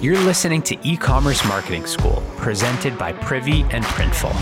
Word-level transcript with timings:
You're 0.00 0.18
listening 0.20 0.62
to 0.62 0.78
E 0.82 0.96
Commerce 0.96 1.44
Marketing 1.44 1.84
School, 1.84 2.22
presented 2.38 2.96
by 2.96 3.12
Privy 3.12 3.64
and 3.64 3.84
Printful. 3.84 4.32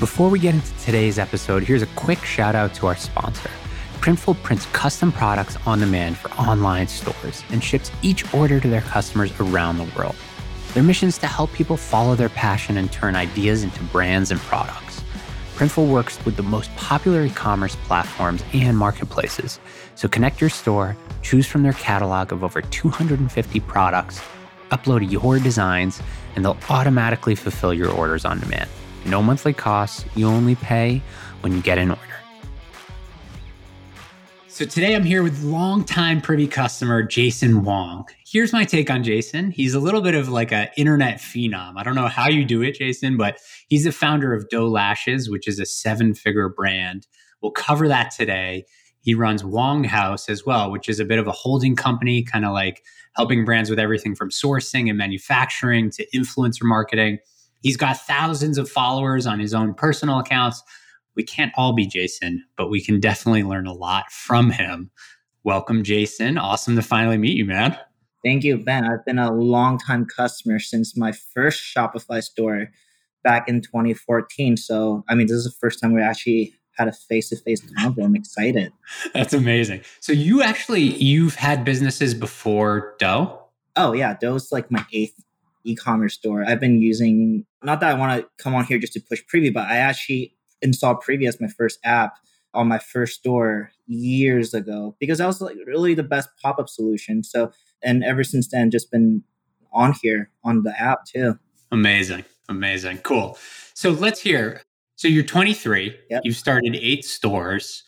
Before 0.00 0.30
we 0.30 0.38
get 0.38 0.54
into 0.54 0.74
today's 0.78 1.18
episode, 1.18 1.62
here's 1.62 1.82
a 1.82 1.86
quick 1.96 2.24
shout 2.24 2.54
out 2.54 2.72
to 2.76 2.86
our 2.86 2.96
sponsor. 2.96 3.50
Printful 4.00 4.42
prints 4.42 4.64
custom 4.72 5.12
products 5.12 5.58
on 5.66 5.80
demand 5.80 6.16
for 6.16 6.30
online 6.40 6.88
stores 6.88 7.44
and 7.50 7.62
ships 7.62 7.90
each 8.00 8.32
order 8.32 8.58
to 8.58 8.68
their 8.68 8.80
customers 8.80 9.38
around 9.38 9.76
the 9.76 9.92
world. 9.98 10.16
Their 10.72 10.82
mission 10.82 11.10
is 11.10 11.18
to 11.18 11.26
help 11.26 11.52
people 11.52 11.76
follow 11.76 12.14
their 12.14 12.30
passion 12.30 12.78
and 12.78 12.90
turn 12.90 13.14
ideas 13.14 13.64
into 13.64 13.82
brands 13.84 14.30
and 14.30 14.40
products. 14.40 14.87
Printful 15.58 15.88
works 15.88 16.24
with 16.24 16.36
the 16.36 16.44
most 16.44 16.70
popular 16.76 17.24
e 17.24 17.30
commerce 17.30 17.74
platforms 17.74 18.44
and 18.52 18.78
marketplaces. 18.78 19.58
So 19.96 20.06
connect 20.06 20.40
your 20.40 20.50
store, 20.50 20.96
choose 21.22 21.48
from 21.48 21.64
their 21.64 21.72
catalog 21.72 22.30
of 22.30 22.44
over 22.44 22.62
250 22.62 23.58
products, 23.58 24.20
upload 24.70 25.10
your 25.10 25.40
designs, 25.40 26.00
and 26.36 26.44
they'll 26.44 26.56
automatically 26.70 27.34
fulfill 27.34 27.74
your 27.74 27.90
orders 27.90 28.24
on 28.24 28.38
demand. 28.38 28.70
No 29.04 29.20
monthly 29.20 29.52
costs, 29.52 30.04
you 30.14 30.28
only 30.28 30.54
pay 30.54 31.02
when 31.40 31.52
you 31.52 31.60
get 31.60 31.76
an 31.76 31.90
order. 31.90 32.02
So 34.46 34.64
today 34.64 34.94
I'm 34.94 35.02
here 35.02 35.24
with 35.24 35.42
longtime 35.42 36.20
privy 36.20 36.46
customer 36.46 37.02
Jason 37.02 37.64
Wong. 37.64 38.06
Here's 38.30 38.52
my 38.52 38.64
take 38.64 38.90
on 38.90 39.02
Jason. 39.02 39.50
He's 39.50 39.72
a 39.72 39.80
little 39.80 40.02
bit 40.02 40.14
of 40.14 40.28
like 40.28 40.52
an 40.52 40.68
internet 40.76 41.18
phenom. 41.18 41.74
I 41.76 41.82
don't 41.82 41.94
know 41.94 42.08
how 42.08 42.28
you 42.28 42.44
do 42.44 42.60
it, 42.60 42.74
Jason, 42.74 43.16
but 43.16 43.38
he's 43.68 43.84
the 43.84 43.92
founder 43.92 44.34
of 44.34 44.50
Doe 44.50 44.66
Lashes, 44.66 45.30
which 45.30 45.48
is 45.48 45.58
a 45.58 45.64
seven-figure 45.64 46.50
brand. 46.50 47.06
We'll 47.40 47.52
cover 47.52 47.88
that 47.88 48.10
today. 48.10 48.66
He 49.00 49.14
runs 49.14 49.44
Wong 49.44 49.84
House 49.84 50.28
as 50.28 50.44
well, 50.44 50.70
which 50.70 50.90
is 50.90 51.00
a 51.00 51.06
bit 51.06 51.18
of 51.18 51.26
a 51.26 51.32
holding 51.32 51.74
company, 51.74 52.22
kind 52.22 52.44
of 52.44 52.52
like 52.52 52.82
helping 53.16 53.46
brands 53.46 53.70
with 53.70 53.78
everything 53.78 54.14
from 54.14 54.28
sourcing 54.28 54.90
and 54.90 54.98
manufacturing 54.98 55.90
to 55.92 56.06
influencer 56.14 56.64
marketing. 56.64 57.18
He's 57.62 57.78
got 57.78 57.96
thousands 57.96 58.58
of 58.58 58.68
followers 58.68 59.26
on 59.26 59.40
his 59.40 59.54
own 59.54 59.72
personal 59.72 60.18
accounts 60.18 60.62
we 61.18 61.24
can't 61.24 61.52
all 61.56 61.72
be 61.72 61.84
Jason, 61.84 62.44
but 62.56 62.70
we 62.70 62.80
can 62.80 63.00
definitely 63.00 63.42
learn 63.42 63.66
a 63.66 63.72
lot 63.72 64.12
from 64.12 64.50
him. 64.50 64.88
Welcome, 65.42 65.82
Jason. 65.82 66.38
Awesome 66.38 66.76
to 66.76 66.82
finally 66.82 67.18
meet 67.18 67.36
you, 67.36 67.44
man. 67.44 67.76
Thank 68.24 68.44
you, 68.44 68.58
Ben. 68.58 68.84
I've 68.84 69.04
been 69.04 69.18
a 69.18 69.32
long-time 69.32 70.06
customer 70.06 70.58
since 70.58 70.96
my 70.96 71.12
first 71.12 71.62
Shopify 71.62 72.22
store 72.22 72.70
back 73.22 73.48
in 73.48 73.60
2014. 73.60 74.56
So, 74.56 75.04
I 75.08 75.14
mean, 75.14 75.26
this 75.28 75.36
is 75.36 75.44
the 75.44 75.56
first 75.60 75.80
time 75.80 75.94
we 75.94 76.02
actually 76.02 76.54
had 76.76 76.88
a 76.88 76.92
face-to-face 76.92 77.62
convo. 77.72 78.04
I'm 78.04 78.16
excited. 78.16 78.72
That's 79.14 79.32
amazing. 79.32 79.82
So, 80.00 80.12
you 80.12 80.42
actually 80.42 80.82
you've 80.82 81.36
had 81.36 81.64
businesses 81.64 82.14
before 82.14 82.94
Doe? 82.98 83.40
Oh 83.76 83.92
yeah, 83.92 84.14
Doe's 84.20 84.50
like 84.50 84.70
my 84.70 84.84
eighth 84.92 85.22
e-commerce 85.64 86.14
store. 86.14 86.44
I've 86.44 86.60
been 86.60 86.82
using. 86.82 87.46
Not 87.62 87.80
that 87.80 87.90
I 87.90 87.94
want 87.94 88.20
to 88.20 88.28
come 88.42 88.54
on 88.54 88.64
here 88.64 88.78
just 88.78 88.92
to 88.94 89.00
push 89.00 89.24
Privy, 89.28 89.50
but 89.50 89.68
I 89.68 89.76
actually 89.76 90.34
installed 90.62 91.00
Privy 91.00 91.26
as 91.26 91.40
my 91.40 91.48
first 91.48 91.78
app 91.84 92.14
on 92.54 92.66
my 92.66 92.78
first 92.78 93.20
store 93.20 93.70
years 93.86 94.54
ago 94.54 94.96
because 94.98 95.18
that 95.18 95.26
was 95.26 95.40
like 95.40 95.56
really 95.66 95.94
the 95.94 96.02
best 96.02 96.28
pop-up 96.42 96.68
solution. 96.68 97.22
So 97.22 97.52
and 97.82 98.04
ever 98.04 98.24
since 98.24 98.48
then 98.48 98.70
just 98.70 98.90
been 98.90 99.22
on 99.72 99.94
here 100.02 100.30
on 100.44 100.62
the 100.62 100.80
app 100.80 101.04
too. 101.04 101.38
Amazing. 101.70 102.24
Amazing. 102.48 102.98
Cool. 102.98 103.38
So 103.74 103.90
let's 103.90 104.20
hear. 104.20 104.62
So 104.96 105.06
you're 105.06 105.24
23. 105.24 105.96
Yep. 106.10 106.22
You've 106.24 106.36
started 106.36 106.76
eight 106.80 107.04
stores 107.04 107.84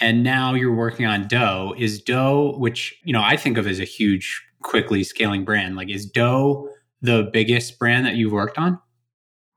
and 0.00 0.22
now 0.22 0.54
you're 0.54 0.74
working 0.74 1.06
on 1.06 1.28
Doe. 1.28 1.74
Is 1.78 2.02
Doe, 2.02 2.54
which, 2.58 2.98
you 3.04 3.12
know, 3.12 3.22
I 3.22 3.36
think 3.36 3.58
of 3.58 3.66
as 3.66 3.80
a 3.80 3.84
huge, 3.84 4.42
quickly 4.62 5.04
scaling 5.04 5.44
brand, 5.44 5.76
like 5.76 5.88
is 5.88 6.06
Doe 6.06 6.68
the 7.02 7.30
biggest 7.32 7.78
brand 7.78 8.04
that 8.06 8.16
you've 8.16 8.32
worked 8.32 8.58
on? 8.58 8.78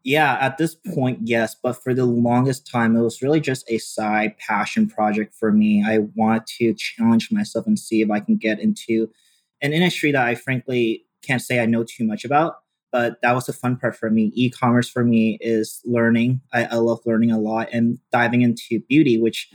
Yeah, 0.04 0.38
at 0.42 0.58
this 0.58 0.76
point, 0.76 1.20
yes. 1.24 1.56
But 1.62 1.82
for 1.82 1.94
the 1.94 2.06
longest 2.06 2.70
time, 2.70 2.96
it 2.96 3.02
was 3.02 3.22
really 3.22 3.40
just 3.40 3.70
a 3.70 3.78
side 3.78 4.38
passion 4.38 4.88
project 4.90 5.34
for 5.34 5.52
me. 5.52 5.84
I 5.86 6.00
wanted 6.16 6.46
to 6.58 6.74
challenge 6.74 7.32
myself 7.32 7.66
and 7.66 7.80
see 7.80 8.02
if 8.02 8.12
I 8.12 8.20
can 8.20 8.36
get 8.36 8.60
into 8.60 9.10
an 9.64 9.74
industry 9.74 10.12
that 10.12 10.28
I 10.28 10.36
frankly 10.36 11.06
can't 11.24 11.42
say 11.42 11.60
I 11.60 11.66
know 11.66 11.84
too 11.84 12.06
much 12.06 12.24
about. 12.24 12.58
But 12.92 13.20
that 13.24 13.34
was 13.34 13.48
the 13.48 13.54
fun 13.54 13.78
part 13.78 13.96
for 13.96 14.12
me. 14.12 14.32
E 14.36 14.52
commerce 14.52 14.88
for 14.88 15.04
me 15.04 15.40
is 15.42 15.82
learning. 15.84 16.42
I, 16.54 16.66
I 16.66 16.76
love 16.76 17.00
learning 17.08 17.32
a 17.32 17.40
lot 17.40 17.70
and 17.74 17.98
diving 18.12 18.44
into 18.44 18.82
beauty, 18.88 19.20
which 19.20 19.50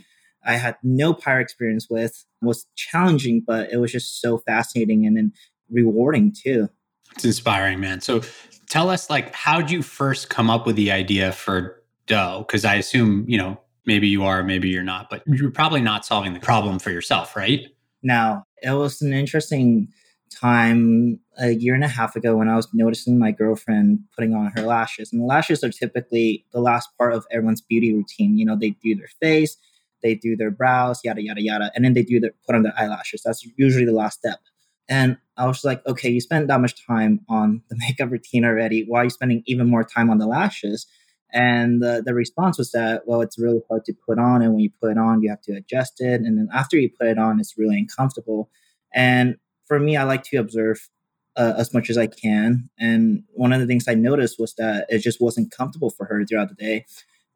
I 0.45 0.55
had 0.55 0.75
no 0.83 1.13
prior 1.13 1.39
experience 1.39 1.87
with, 1.89 2.25
was 2.41 2.65
challenging, 2.75 3.41
but 3.45 3.71
it 3.71 3.77
was 3.77 3.93
just 3.93 4.19
so 4.19 4.39
fascinating 4.39 5.05
and 5.05 5.15
then 5.15 5.31
rewarding 5.71 6.33
too. 6.33 6.67
It's 7.15 7.23
inspiring, 7.23 7.79
man. 7.79 8.01
So 8.01 8.23
tell 8.69 8.89
us 8.89 9.09
like 9.09 9.33
how'd 9.33 9.71
you 9.71 9.83
first 9.83 10.29
come 10.29 10.49
up 10.49 10.65
with 10.65 10.75
the 10.75 10.91
idea 10.91 11.31
for 11.31 11.81
Doe? 12.07 12.43
Because 12.45 12.65
I 12.65 12.75
assume, 12.75 13.23
you 13.25 13.37
know, 13.37 13.57
maybe 13.85 14.09
you 14.09 14.25
are, 14.25 14.43
maybe 14.43 14.67
you're 14.67 14.83
not, 14.83 15.09
but 15.09 15.23
you're 15.27 15.51
probably 15.51 15.81
not 15.81 16.05
solving 16.05 16.33
the 16.33 16.41
problem 16.41 16.77
for 16.77 16.91
yourself, 16.91 17.37
right? 17.37 17.67
Now, 18.03 18.43
it 18.63 18.71
was 18.71 19.01
an 19.01 19.13
interesting 19.13 19.87
time 20.31 21.19
a 21.39 21.51
year 21.51 21.73
and 21.73 21.83
a 21.83 21.87
half 21.87 22.15
ago 22.15 22.35
when 22.35 22.47
I 22.49 22.55
was 22.55 22.67
noticing 22.73 23.17
my 23.17 23.31
girlfriend 23.31 23.99
putting 24.15 24.33
on 24.33 24.51
her 24.55 24.61
lashes. 24.61 25.11
And 25.11 25.25
lashes 25.25 25.63
are 25.63 25.71
typically 25.71 26.45
the 26.53 26.61
last 26.61 26.89
part 26.97 27.13
of 27.13 27.25
everyone's 27.31 27.61
beauty 27.61 27.93
routine. 27.93 28.37
You 28.37 28.45
know, 28.45 28.55
they 28.55 28.71
do 28.83 28.95
their 28.95 29.09
face, 29.21 29.57
they 30.03 30.15
do 30.15 30.35
their 30.35 30.51
brows, 30.51 31.01
yada 31.03 31.23
yada 31.23 31.41
yada, 31.41 31.71
and 31.75 31.83
then 31.83 31.93
they 31.93 32.03
do 32.03 32.19
their 32.19 32.31
put 32.45 32.55
on 32.55 32.63
their 32.63 32.73
eyelashes. 32.77 33.21
That's 33.23 33.45
usually 33.57 33.85
the 33.85 33.91
last 33.93 34.19
step. 34.19 34.39
And 34.87 35.17
I 35.37 35.45
was 35.45 35.63
like, 35.63 35.85
okay, 35.85 36.09
you 36.09 36.19
spent 36.19 36.47
that 36.47 36.61
much 36.61 36.85
time 36.85 37.21
on 37.29 37.61
the 37.69 37.77
makeup 37.77 38.11
routine 38.11 38.43
already. 38.43 38.85
Why 38.87 39.01
are 39.01 39.03
you 39.05 39.09
spending 39.09 39.43
even 39.45 39.67
more 39.67 39.83
time 39.83 40.09
on 40.09 40.17
the 40.17 40.27
lashes? 40.27 40.87
And 41.31 41.81
the, 41.81 42.01
the 42.05 42.13
response 42.13 42.57
was 42.57 42.71
that, 42.71 43.03
well, 43.05 43.21
it's 43.21 43.37
really 43.37 43.61
hard 43.69 43.85
to 43.85 43.93
put 43.93 44.17
on. 44.17 44.41
And 44.41 44.53
when 44.53 44.61
you 44.61 44.71
put 44.81 44.91
it 44.91 44.97
on, 44.97 45.21
you 45.21 45.29
have 45.29 45.41
to 45.43 45.53
adjust 45.53 46.01
it. 46.01 46.21
And 46.21 46.37
then 46.37 46.49
after 46.53 46.77
you 46.77 46.89
put 46.89 47.07
it 47.07 47.17
on, 47.17 47.39
it's 47.39 47.57
really 47.57 47.77
uncomfortable. 47.77 48.49
And 48.93 49.37
for 49.67 49.79
me, 49.79 49.95
I 49.95 50.03
like 50.03 50.23
to 50.23 50.37
observe 50.37 50.89
uh, 51.35 51.53
as 51.57 51.73
much 51.73 51.89
as 51.89 51.97
I 51.97 52.07
can. 52.07 52.69
And 52.79 53.23
one 53.33 53.53
of 53.53 53.59
the 53.59 53.67
things 53.67 53.87
I 53.87 53.93
noticed 53.93 54.39
was 54.39 54.55
that 54.55 54.87
it 54.89 54.99
just 54.99 55.21
wasn't 55.21 55.51
comfortable 55.51 55.91
for 55.91 56.05
her 56.05 56.25
throughout 56.25 56.49
the 56.49 56.55
day. 56.55 56.85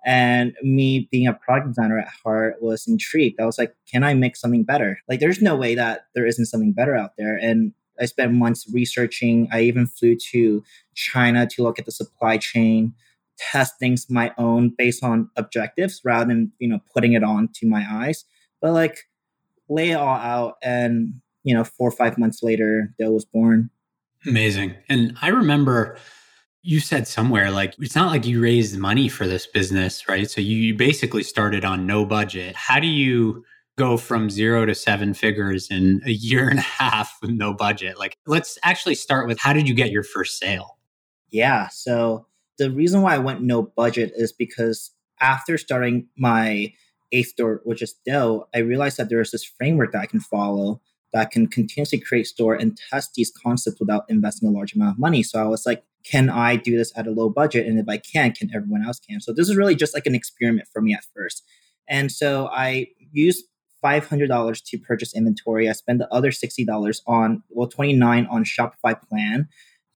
And 0.05 0.53
me 0.61 1.07
being 1.11 1.27
a 1.27 1.33
product 1.33 1.69
designer 1.69 1.99
at 1.99 2.09
heart 2.23 2.55
was 2.61 2.87
intrigued. 2.87 3.39
I 3.39 3.45
was 3.45 3.57
like, 3.57 3.73
can 3.89 4.03
I 4.03 4.13
make 4.13 4.35
something 4.35 4.63
better? 4.63 4.99
Like, 5.07 5.21
there's 5.21 5.41
no 5.41 5.55
way 5.55 5.75
that 5.75 6.07
there 6.13 6.25
isn't 6.25 6.47
something 6.47 6.73
better 6.73 6.95
out 6.95 7.11
there. 7.17 7.37
And 7.37 7.73
I 8.01 8.05
spent 8.05 8.33
months 8.33 8.67
researching. 8.73 9.47
I 9.51 9.61
even 9.61 9.87
flew 9.87 10.17
to 10.31 10.63
China 10.95 11.47
to 11.47 11.63
look 11.63 11.79
at 11.79 11.85
the 11.85 11.91
supply 11.91 12.37
chain, 12.37 12.93
test 13.37 13.79
things 13.79 14.09
my 14.09 14.33
own 14.37 14.73
based 14.77 15.03
on 15.03 15.29
objectives 15.35 16.01
rather 16.03 16.25
than, 16.25 16.51
you 16.59 16.67
know, 16.67 16.79
putting 16.93 17.13
it 17.13 17.23
on 17.23 17.49
to 17.55 17.67
my 17.67 17.85
eyes. 17.89 18.25
But 18.61 18.73
like, 18.73 18.99
lay 19.69 19.91
it 19.91 19.95
all 19.95 20.15
out. 20.15 20.55
And, 20.61 21.21
you 21.43 21.53
know, 21.53 21.63
four 21.63 21.87
or 21.87 21.91
five 21.91 22.17
months 22.17 22.43
later, 22.43 22.93
Doe 22.99 23.11
was 23.11 23.25
born. 23.25 23.69
Amazing. 24.25 24.75
And 24.89 25.17
I 25.21 25.29
remember 25.29 25.97
you 26.61 26.79
said 26.79 27.07
somewhere 27.07 27.51
like 27.51 27.75
it's 27.79 27.95
not 27.95 28.09
like 28.09 28.25
you 28.25 28.41
raised 28.41 28.77
money 28.77 29.09
for 29.09 29.27
this 29.27 29.45
business, 29.45 30.07
right? 30.07 30.31
So 30.31 30.39
you 30.39 30.73
basically 30.73 31.23
started 31.23 31.65
on 31.65 31.85
no 31.85 32.05
budget. 32.05 32.55
How 32.55 32.79
do 32.79 32.87
you 32.87 33.43
go 33.77 33.97
from 33.97 34.29
zero 34.29 34.65
to 34.65 34.73
seven 34.73 35.13
figures 35.13 35.69
in 35.69 36.01
a 36.05 36.11
year 36.11 36.47
and 36.47 36.59
a 36.59 36.63
half 36.63 37.17
with 37.21 37.31
no 37.31 37.53
budget? 37.53 37.99
Like, 37.99 38.17
let's 38.25 38.57
actually 38.63 38.95
start 38.95 39.27
with 39.27 39.39
how 39.39 39.51
did 39.51 39.67
you 39.67 39.75
get 39.75 39.91
your 39.91 40.03
first 40.03 40.39
sale? 40.39 40.77
Yeah. 41.29 41.67
So 41.67 42.27
the 42.57 42.71
reason 42.71 43.01
why 43.01 43.15
I 43.15 43.19
went 43.19 43.41
no 43.41 43.61
budget 43.61 44.11
is 44.15 44.31
because 44.31 44.91
after 45.19 45.57
starting 45.57 46.07
my 46.17 46.73
eighth 47.11 47.29
store, 47.29 47.61
which 47.63 47.81
is 47.81 47.95
Dell, 48.05 48.49
I 48.53 48.59
realized 48.59 48.97
that 48.97 49.09
there 49.09 49.21
is 49.21 49.31
this 49.31 49.45
framework 49.45 49.91
that 49.91 50.01
I 50.01 50.05
can 50.05 50.19
follow 50.19 50.81
that 51.13 51.31
can 51.31 51.47
continuously 51.47 51.99
create 51.99 52.25
store 52.25 52.55
and 52.55 52.77
test 52.89 53.11
these 53.15 53.31
concepts 53.31 53.79
without 53.79 54.05
investing 54.09 54.49
a 54.49 54.51
large 54.51 54.73
amount 54.73 54.95
of 54.95 54.99
money. 54.99 55.21
So 55.21 55.39
I 55.39 55.45
was 55.45 55.65
like, 55.65 55.83
can 56.03 56.29
I 56.29 56.55
do 56.55 56.75
this 56.75 56.91
at 56.97 57.07
a 57.07 57.11
low 57.11 57.29
budget? 57.29 57.67
And 57.67 57.79
if 57.79 57.87
I 57.87 57.97
can, 57.97 58.31
can 58.33 58.49
everyone 58.53 58.83
else 58.85 58.99
can? 58.99 59.21
So 59.21 59.31
this 59.31 59.47
is 59.47 59.55
really 59.55 59.75
just 59.75 59.93
like 59.93 60.05
an 60.07 60.15
experiment 60.15 60.67
for 60.73 60.81
me 60.81 60.93
at 60.93 61.05
first. 61.15 61.43
And 61.87 62.11
so 62.11 62.49
I 62.51 62.87
used 63.11 63.45
$500 63.83 64.63
to 64.65 64.77
purchase 64.79 65.15
inventory. 65.15 65.69
I 65.69 65.73
spent 65.73 65.99
the 65.99 66.11
other 66.13 66.31
$60 66.31 66.99
on, 67.05 67.43
well, 67.49 67.67
29 67.67 68.27
on 68.29 68.43
Shopify 68.43 68.99
plan 68.99 69.47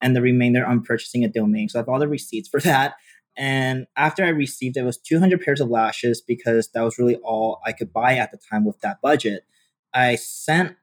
and 0.01 0.15
the 0.15 0.21
remainder 0.21 0.65
on 0.65 0.81
purchasing 0.81 1.23
a 1.23 1.27
domain. 1.27 1.69
So 1.69 1.79
I 1.79 1.81
have 1.81 1.89
all 1.89 1.99
the 1.99 2.07
receipts 2.07 2.49
for 2.49 2.59
that. 2.61 2.95
And 3.37 3.85
after 3.95 4.25
I 4.25 4.29
received 4.29 4.77
it, 4.77 4.81
it 4.81 4.85
was 4.85 4.97
200 4.97 5.41
pairs 5.41 5.61
of 5.61 5.69
lashes 5.69 6.21
because 6.21 6.69
that 6.73 6.81
was 6.81 6.97
really 6.97 7.17
all 7.17 7.59
I 7.65 7.71
could 7.71 7.93
buy 7.93 8.15
at 8.15 8.31
the 8.31 8.39
time 8.49 8.65
with 8.65 8.79
that 8.81 8.99
budget. 9.01 9.43
I 9.93 10.15
sent 10.15 10.75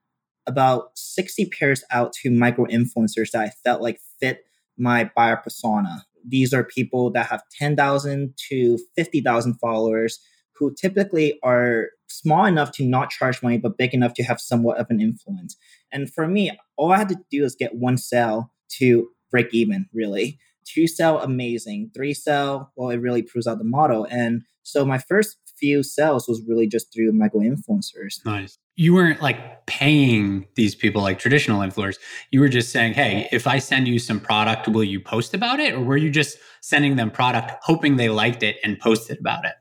about 0.47 0.91
60 0.95 1.47
pairs 1.47 1.83
out 1.91 2.13
to 2.13 2.31
micro 2.31 2.67
influencers 2.67 3.31
that 3.33 3.43
I 3.43 3.51
felt 3.65 3.83
like 3.83 4.01
fit 4.21 4.45
my 4.77 5.11
buyer 5.17 5.37
persona. 5.37 6.05
These 6.27 6.55
are 6.55 6.65
people 6.65 7.11
that 7.13 7.27
have 7.27 7.43
10,000 7.59 8.35
to 8.51 8.79
50,000 8.97 9.55
followers 9.55 10.21
who 10.57 10.73
typically 10.75 11.39
are 11.43 11.89
small 12.07 12.45
enough 12.45 12.71
to 12.73 12.85
not 12.85 13.11
charge 13.11 13.43
money, 13.43 13.59
but 13.59 13.77
big 13.77 13.93
enough 13.93 14.15
to 14.15 14.23
have 14.23 14.41
somewhat 14.41 14.79
of 14.79 14.87
an 14.91 15.01
influence. 15.01 15.57
And 15.91 16.13
for 16.13 16.29
me, 16.29 16.57
all 16.77 16.93
I 16.93 16.99
had 16.99 17.09
to 17.09 17.19
do 17.31 17.45
is 17.45 17.57
get 17.57 17.75
one 17.75 17.99
sale 17.99 18.53
to 18.79 19.09
break 19.31 19.53
even, 19.53 19.87
really. 19.93 20.39
Two 20.65 20.87
sell, 20.87 21.21
amazing. 21.21 21.91
Three 21.95 22.15
sell, 22.15 22.73
well, 22.77 22.91
it 22.91 22.97
really 22.97 23.23
proves 23.23 23.47
out 23.47 23.59
the 23.59 23.65
model. 23.65 24.07
And 24.11 24.43
so 24.63 24.85
my 24.85 24.99
first 24.99 25.37
few 25.57 25.83
sales 25.83 26.27
was 26.27 26.43
really 26.49 26.67
just 26.67 26.93
through 26.93 27.13
micro 27.13 27.41
influencers. 27.41 28.25
Nice. 28.25 28.59
You 28.77 28.95
weren't 28.95 29.23
like 29.23 29.67
paying 29.67 30.47
these 30.57 30.75
people 30.75 31.03
like 31.03 31.19
traditional 31.19 31.61
influencers. 31.61 31.97
You 32.33 32.41
were 32.41 32.49
just 32.49 32.71
saying, 32.71 32.95
hey, 32.95 33.29
if 33.31 33.47
I 33.47 33.59
send 33.59 33.87
you 33.87 33.99
some 33.99 34.19
product, 34.19 34.67
will 34.67 34.83
you 34.83 35.01
post 35.01 35.33
about 35.35 35.61
it? 35.61 35.75
Or 35.75 35.81
were 35.81 35.97
you 35.97 36.11
just 36.11 36.39
sending 36.61 36.97
them 36.97 37.11
product, 37.11 37.53
hoping 37.63 37.97
they 37.97 38.09
liked 38.09 38.43
it 38.43 38.57
and 38.65 38.79
posted 38.79 39.21
about 39.21 39.45
it? 39.45 39.55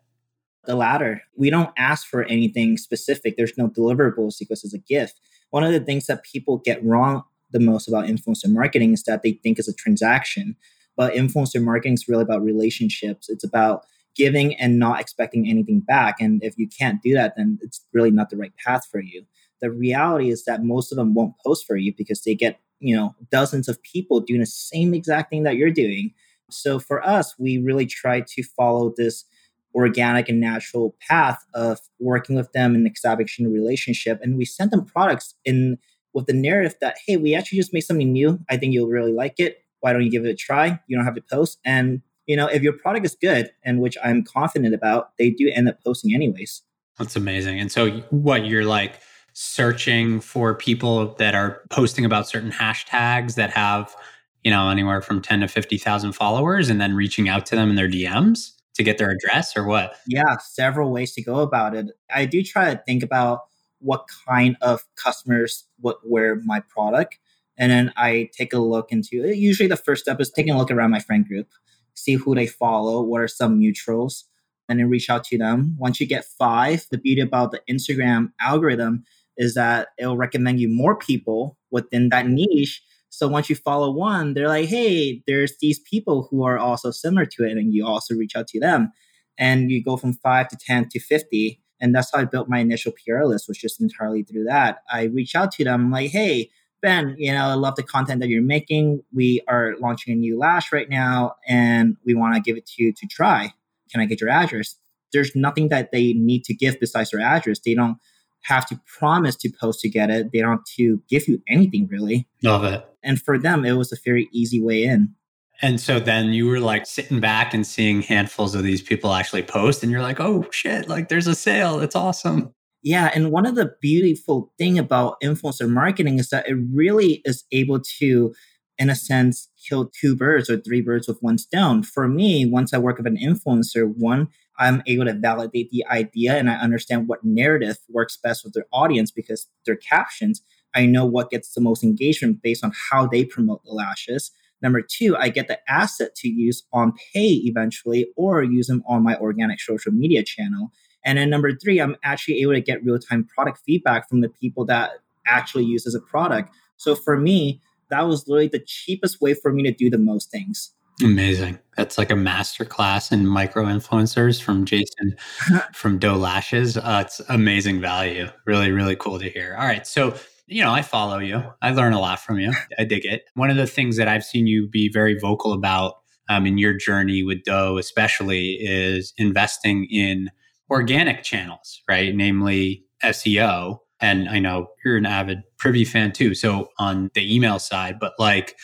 The 0.65 0.75
latter. 0.75 1.21
We 1.35 1.49
don't 1.49 1.71
ask 1.77 2.07
for 2.07 2.23
anything 2.23 2.77
specific. 2.77 3.35
There's 3.37 3.57
no 3.57 3.67
deliverables 3.67 4.35
because 4.39 4.63
it's 4.63 4.73
a 4.73 4.79
gift. 4.79 5.19
One 5.49 5.63
of 5.63 5.73
the 5.73 5.81
things 5.81 6.07
that 6.07 6.23
people 6.23 6.57
get 6.57 6.83
wrong 6.83 7.23
the 7.53 7.59
most 7.59 7.87
about 7.87 8.05
influencer 8.05 8.49
marketing 8.49 8.93
is 8.93 9.03
that 9.03 9.23
they 9.23 9.33
think 9.43 9.59
it's 9.59 9.69
a 9.69 9.73
transaction. 9.73 10.55
But 10.97 11.13
influencer 11.13 11.63
marketing 11.63 11.93
is 11.93 12.07
really 12.07 12.23
about 12.23 12.43
relationships. 12.43 13.29
It's 13.29 13.43
about 13.43 13.85
giving 14.15 14.55
and 14.55 14.77
not 14.77 14.99
expecting 14.99 15.47
anything 15.49 15.79
back. 15.79 16.17
And 16.19 16.43
if 16.43 16.55
you 16.57 16.67
can't 16.67 17.01
do 17.01 17.13
that, 17.13 17.35
then 17.35 17.57
it's 17.61 17.83
really 17.93 18.11
not 18.11 18.29
the 18.29 18.37
right 18.37 18.53
path 18.63 18.85
for 18.91 18.99
you. 18.99 19.25
The 19.61 19.71
reality 19.71 20.29
is 20.29 20.43
that 20.45 20.63
most 20.63 20.91
of 20.91 20.97
them 20.97 21.13
won't 21.13 21.33
post 21.43 21.65
for 21.65 21.77
you 21.77 21.93
because 21.97 22.21
they 22.23 22.35
get, 22.35 22.59
you 22.79 22.95
know, 22.95 23.15
dozens 23.31 23.67
of 23.67 23.81
people 23.81 24.19
doing 24.19 24.41
the 24.41 24.45
same 24.45 24.93
exact 24.93 25.29
thing 25.29 25.43
that 25.43 25.55
you're 25.55 25.71
doing. 25.71 26.13
So 26.51 26.79
for 26.79 27.03
us, 27.03 27.35
we 27.39 27.57
really 27.57 27.85
try 27.85 28.21
to 28.21 28.43
follow 28.43 28.93
this 28.95 29.25
organic 29.73 30.29
and 30.29 30.39
natural 30.39 30.95
path 31.09 31.43
of 31.55 31.79
working 31.99 32.35
with 32.35 32.51
them 32.51 32.75
and 32.75 32.87
establishing 32.87 33.45
a 33.45 33.49
relationship. 33.49 34.19
And 34.21 34.37
we 34.37 34.45
send 34.45 34.69
them 34.69 34.85
products 34.85 35.33
in 35.45 35.79
with 36.13 36.27
the 36.27 36.33
narrative 36.33 36.75
that, 36.81 36.97
hey, 37.05 37.17
we 37.17 37.35
actually 37.35 37.57
just 37.57 37.73
made 37.73 37.81
something 37.81 38.11
new. 38.11 38.39
I 38.49 38.57
think 38.57 38.73
you'll 38.73 38.87
really 38.87 39.13
like 39.13 39.39
it. 39.39 39.59
Why 39.79 39.93
don't 39.93 40.03
you 40.03 40.11
give 40.11 40.25
it 40.25 40.29
a 40.29 40.35
try? 40.35 40.79
You 40.87 40.95
don't 40.95 41.05
have 41.05 41.15
to 41.15 41.21
post. 41.21 41.59
And 41.65 42.01
you 42.25 42.37
know, 42.37 42.47
if 42.47 42.61
your 42.61 42.73
product 42.73 43.05
is 43.05 43.15
good 43.15 43.51
and 43.63 43.79
which 43.79 43.97
I'm 44.03 44.23
confident 44.23 44.73
about, 44.73 45.11
they 45.17 45.29
do 45.29 45.51
end 45.53 45.67
up 45.67 45.83
posting 45.83 46.13
anyways. 46.13 46.61
That's 46.97 47.15
amazing. 47.15 47.59
And 47.59 47.71
so 47.71 47.89
what 48.11 48.45
you're 48.45 48.65
like 48.65 48.99
searching 49.33 50.19
for 50.19 50.55
people 50.55 51.15
that 51.15 51.35
are 51.35 51.61
posting 51.69 52.05
about 52.05 52.27
certain 52.27 52.51
hashtags 52.51 53.35
that 53.35 53.49
have, 53.49 53.95
you 54.43 54.51
know, 54.51 54.69
anywhere 54.69 55.01
from 55.01 55.21
10 55.21 55.41
to 55.41 55.47
50,000 55.47 56.13
followers 56.13 56.69
and 56.69 56.79
then 56.79 56.95
reaching 56.95 57.27
out 57.27 57.45
to 57.47 57.55
them 57.55 57.69
in 57.69 57.75
their 57.75 57.89
DMs 57.89 58.51
to 58.75 58.83
get 58.83 58.97
their 58.97 59.09
address 59.09 59.57
or 59.57 59.65
what? 59.65 59.95
Yeah, 60.07 60.37
several 60.37 60.91
ways 60.91 61.13
to 61.13 61.23
go 61.23 61.39
about 61.39 61.75
it. 61.75 61.87
I 62.13 62.25
do 62.25 62.43
try 62.43 62.73
to 62.73 62.81
think 62.85 63.03
about 63.03 63.41
what 63.83 64.05
kind 64.27 64.57
of 64.61 64.81
customers 64.95 65.67
would 65.81 65.97
wear 66.03 66.41
my 66.43 66.61
product. 66.61 67.19
And 67.57 67.71
then 67.71 67.93
I 67.95 68.29
take 68.35 68.53
a 68.53 68.57
look 68.57 68.91
into 68.91 69.23
it. 69.23 69.37
Usually 69.37 69.67
the 69.67 69.77
first 69.77 70.03
step 70.03 70.19
is 70.19 70.31
taking 70.31 70.53
a 70.53 70.57
look 70.57 70.71
around 70.71 70.91
my 70.91 70.99
friend 70.99 71.27
group 71.27 71.47
see 71.95 72.15
who 72.15 72.35
they 72.35 72.47
follow, 72.47 73.01
what 73.01 73.21
are 73.21 73.27
some 73.27 73.59
mutuals, 73.59 74.23
and 74.69 74.79
then 74.79 74.89
reach 74.89 75.09
out 75.09 75.23
to 75.25 75.37
them. 75.37 75.75
Once 75.77 75.99
you 75.99 76.07
get 76.07 76.25
five, 76.25 76.85
the 76.91 76.97
beauty 76.97 77.21
about 77.21 77.51
the 77.51 77.61
Instagram 77.69 78.31
algorithm 78.39 79.03
is 79.37 79.55
that 79.55 79.89
it'll 79.97 80.17
recommend 80.17 80.59
you 80.59 80.69
more 80.69 80.95
people 80.95 81.57
within 81.71 82.09
that 82.09 82.27
niche. 82.27 82.81
So 83.09 83.27
once 83.27 83.49
you 83.49 83.55
follow 83.55 83.91
one, 83.91 84.33
they're 84.33 84.47
like, 84.47 84.69
hey, 84.69 85.23
there's 85.27 85.53
these 85.59 85.79
people 85.79 86.27
who 86.29 86.43
are 86.43 86.57
also 86.57 86.91
similar 86.91 87.25
to 87.25 87.43
it, 87.43 87.57
and 87.57 87.73
you 87.73 87.85
also 87.85 88.15
reach 88.15 88.35
out 88.35 88.47
to 88.47 88.59
them. 88.59 88.91
And 89.37 89.71
you 89.71 89.83
go 89.83 89.97
from 89.97 90.13
five 90.13 90.47
to 90.49 90.57
10 90.57 90.89
to 90.89 90.99
50. 90.99 91.62
And 91.83 91.93
that's 91.93 92.11
how 92.13 92.21
I 92.21 92.25
built 92.25 92.47
my 92.47 92.59
initial 92.59 92.93
PR 92.93 93.25
list, 93.25 93.49
was 93.49 93.57
just 93.57 93.81
entirely 93.81 94.23
through 94.23 94.45
that. 94.45 94.77
I 94.89 95.03
reach 95.03 95.35
out 95.35 95.51
to 95.51 95.65
them, 95.65 95.91
like, 95.91 96.11
hey, 96.11 96.49
Ben, 96.81 97.13
you 97.17 97.31
know, 97.33 97.47
I 97.47 97.55
love 97.55 97.75
the 97.75 97.83
content 97.83 98.21
that 98.21 98.29
you're 98.29 98.41
making. 98.41 99.03
We 99.13 99.41
are 99.49 99.75
launching 99.81 100.13
a 100.13 100.15
new 100.15 100.39
lash 100.39 100.71
right 100.71 100.89
now 100.89 101.35
and 101.45 101.97
we 102.05 102.13
want 102.13 102.35
to 102.35 102.41
give 102.41 102.55
it 102.55 102.65
to 102.67 102.83
you 102.83 102.93
to 102.93 103.05
try. 103.07 103.53
Can 103.91 103.99
I 103.99 104.05
get 104.05 104.21
your 104.21 104.29
address? 104.29 104.77
There's 105.11 105.35
nothing 105.35 105.67
that 105.69 105.91
they 105.91 106.13
need 106.13 106.45
to 106.45 106.53
give 106.53 106.79
besides 106.79 107.11
their 107.11 107.19
address. 107.19 107.59
They 107.59 107.73
don't 107.73 107.97
have 108.43 108.65
to 108.67 108.79
promise 108.85 109.35
to 109.37 109.49
post 109.49 109.81
to 109.81 109.89
get 109.89 110.09
it. 110.09 110.31
They 110.31 110.39
don't 110.39 110.51
have 110.51 110.65
to 110.77 111.01
give 111.09 111.27
you 111.27 111.41
anything 111.49 111.87
really. 111.87 112.29
Love 112.43 112.63
it. 112.63 112.85
And 113.03 113.21
for 113.21 113.37
them, 113.37 113.65
it 113.65 113.73
was 113.73 113.91
a 113.91 113.97
very 114.03 114.29
easy 114.31 114.61
way 114.61 114.83
in. 114.83 115.15
And 115.61 115.79
so 115.79 115.99
then 115.99 116.33
you 116.33 116.47
were 116.47 116.59
like 116.59 116.85
sitting 116.85 117.19
back 117.19 117.53
and 117.53 117.65
seeing 117.65 118.01
handfuls 118.01 118.55
of 118.55 118.63
these 118.63 118.81
people 118.81 119.13
actually 119.13 119.43
post, 119.43 119.83
and 119.83 119.91
you're 119.91 120.01
like, 120.01 120.19
oh 120.19 120.45
shit, 120.51 120.89
like 120.89 121.09
there's 121.09 121.27
a 121.27 121.35
sale. 121.35 121.79
It's 121.79 121.95
awesome. 121.95 122.53
Yeah, 122.81 123.11
and 123.15 123.31
one 123.31 123.45
of 123.45 123.55
the 123.55 123.75
beautiful 123.81 124.51
thing 124.57 124.77
about 124.77 125.15
influencer 125.23 125.69
marketing 125.69 126.19
is 126.19 126.29
that 126.29 126.49
it 126.49 126.57
really 126.73 127.21
is 127.23 127.45
able 127.53 127.79
to, 127.99 128.33
in 128.77 128.89
a 128.89 128.95
sense, 128.95 129.49
kill 129.65 129.89
two 129.89 130.17
birds 130.17 130.49
or 130.49 130.59
three 130.59 130.81
birds 130.81 131.07
with 131.07 131.19
one 131.21 131.37
stone. 131.37 131.83
For 131.83 132.09
me, 132.09 132.45
once 132.45 132.73
I 132.73 132.79
work 132.79 132.97
with 132.97 133.07
an 133.07 133.17
influencer, 133.17 133.89
one, 133.95 134.27
I'm 134.59 134.83
able 134.85 135.05
to 135.05 135.13
validate 135.13 135.71
the 135.71 135.85
idea 135.89 136.35
and 136.35 136.49
I 136.49 136.55
understand 136.55 137.07
what 137.07 137.23
narrative 137.23 137.77
works 137.87 138.17
best 138.21 138.43
with 138.43 138.53
their 138.53 138.65
audience 138.73 139.11
because 139.11 139.47
their 139.65 139.77
captions, 139.77 140.41
I 140.75 140.85
know 140.85 141.05
what 141.05 141.29
gets 141.29 141.53
the 141.53 141.61
most 141.61 141.83
engagement 141.83 142.41
based 142.43 142.65
on 142.65 142.73
how 142.91 143.07
they 143.07 143.23
promote 143.23 143.63
the 143.63 143.71
lashes. 143.71 144.31
Number 144.63 144.81
two, 144.81 145.15
I 145.17 145.29
get 145.29 145.47
the 145.47 145.59
asset 145.69 146.15
to 146.15 146.29
use 146.29 146.63
on 146.71 146.93
pay 147.13 147.41
eventually 147.43 148.07
or 148.15 148.41
use 148.41 148.67
them 148.67 148.81
on 148.87 149.03
my 149.03 149.17
organic 149.17 149.59
social 149.59 149.91
media 149.91 150.23
channel. 150.23 150.71
And 151.05 151.17
then 151.17 151.29
number 151.29 151.53
three, 151.53 151.79
I'm 151.79 151.97
actually 152.03 152.39
able 152.41 152.53
to 152.53 152.61
get 152.61 152.83
real 152.83 152.97
time 152.97 153.25
product 153.25 153.59
feedback 153.65 154.09
from 154.09 154.21
the 154.21 154.29
people 154.29 154.65
that 154.65 154.91
actually 155.27 155.65
use 155.65 155.85
as 155.85 155.93
a 155.93 155.99
product. 155.99 156.55
So 156.77 156.95
for 156.95 157.17
me, 157.17 157.61
that 157.89 158.07
was 158.07 158.27
literally 158.27 158.47
the 158.47 158.63
cheapest 158.65 159.21
way 159.21 159.33
for 159.33 159.51
me 159.51 159.63
to 159.63 159.71
do 159.71 159.89
the 159.89 159.97
most 159.97 160.31
things. 160.31 160.71
Amazing. 161.01 161.59
That's 161.75 161.97
like 161.97 162.11
a 162.11 162.15
master 162.15 162.65
class 162.65 163.11
in 163.11 163.25
micro 163.25 163.65
influencers 163.65 164.41
from 164.41 164.63
Jason 164.63 165.15
from 165.73 165.97
Doe 165.97 166.15
Lashes. 166.15 166.77
Uh, 166.77 167.03
it's 167.05 167.19
amazing 167.29 167.81
value. 167.81 168.29
Really, 168.45 168.71
really 168.71 168.95
cool 168.95 169.19
to 169.19 169.29
hear. 169.29 169.55
All 169.59 169.65
right. 169.65 169.85
So, 169.87 170.15
you 170.47 170.61
know, 170.63 170.71
I 170.71 170.81
follow 170.81 171.19
you. 171.19 171.43
I 171.61 171.71
learn 171.71 171.93
a 171.93 171.99
lot 171.99 172.19
from 172.19 172.39
you. 172.39 172.53
I 172.77 172.83
dig 172.83 173.05
it. 173.05 173.23
One 173.35 173.49
of 173.49 173.57
the 173.57 173.67
things 173.67 173.97
that 173.97 174.07
I've 174.07 174.25
seen 174.25 174.47
you 174.47 174.67
be 174.67 174.89
very 174.89 175.17
vocal 175.17 175.53
about 175.53 175.95
um, 176.29 176.45
in 176.45 176.57
your 176.57 176.73
journey 176.73 177.23
with 177.23 177.43
Doe, 177.43 177.77
especially, 177.77 178.57
is 178.61 179.13
investing 179.17 179.85
in 179.85 180.29
organic 180.69 181.23
channels, 181.23 181.81
right? 181.89 182.15
Namely 182.15 182.85
SEO. 183.03 183.79
And 183.99 184.27
I 184.29 184.39
know 184.39 184.67
you're 184.83 184.97
an 184.97 185.05
avid 185.05 185.43
Privy 185.57 185.85
fan 185.85 186.11
too. 186.11 186.35
So 186.35 186.69
on 186.77 187.09
the 187.13 187.35
email 187.35 187.59
side, 187.59 187.99
but 187.99 188.13
like, 188.19 188.55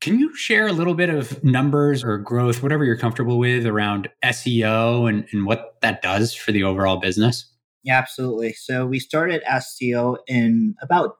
can 0.00 0.18
you 0.18 0.34
share 0.34 0.66
a 0.66 0.72
little 0.72 0.94
bit 0.94 1.10
of 1.10 1.42
numbers 1.42 2.04
or 2.04 2.18
growth, 2.18 2.62
whatever 2.62 2.84
you're 2.84 2.98
comfortable 2.98 3.38
with 3.38 3.66
around 3.66 4.08
SEO 4.24 5.08
and, 5.08 5.26
and 5.32 5.46
what 5.46 5.76
that 5.82 6.02
does 6.02 6.34
for 6.34 6.52
the 6.52 6.62
overall 6.62 6.98
business? 6.98 7.50
Yeah, 7.86 7.98
absolutely. 7.98 8.52
So 8.52 8.84
we 8.84 8.98
started 8.98 9.44
SEO 9.44 10.18
in 10.26 10.74
about 10.82 11.18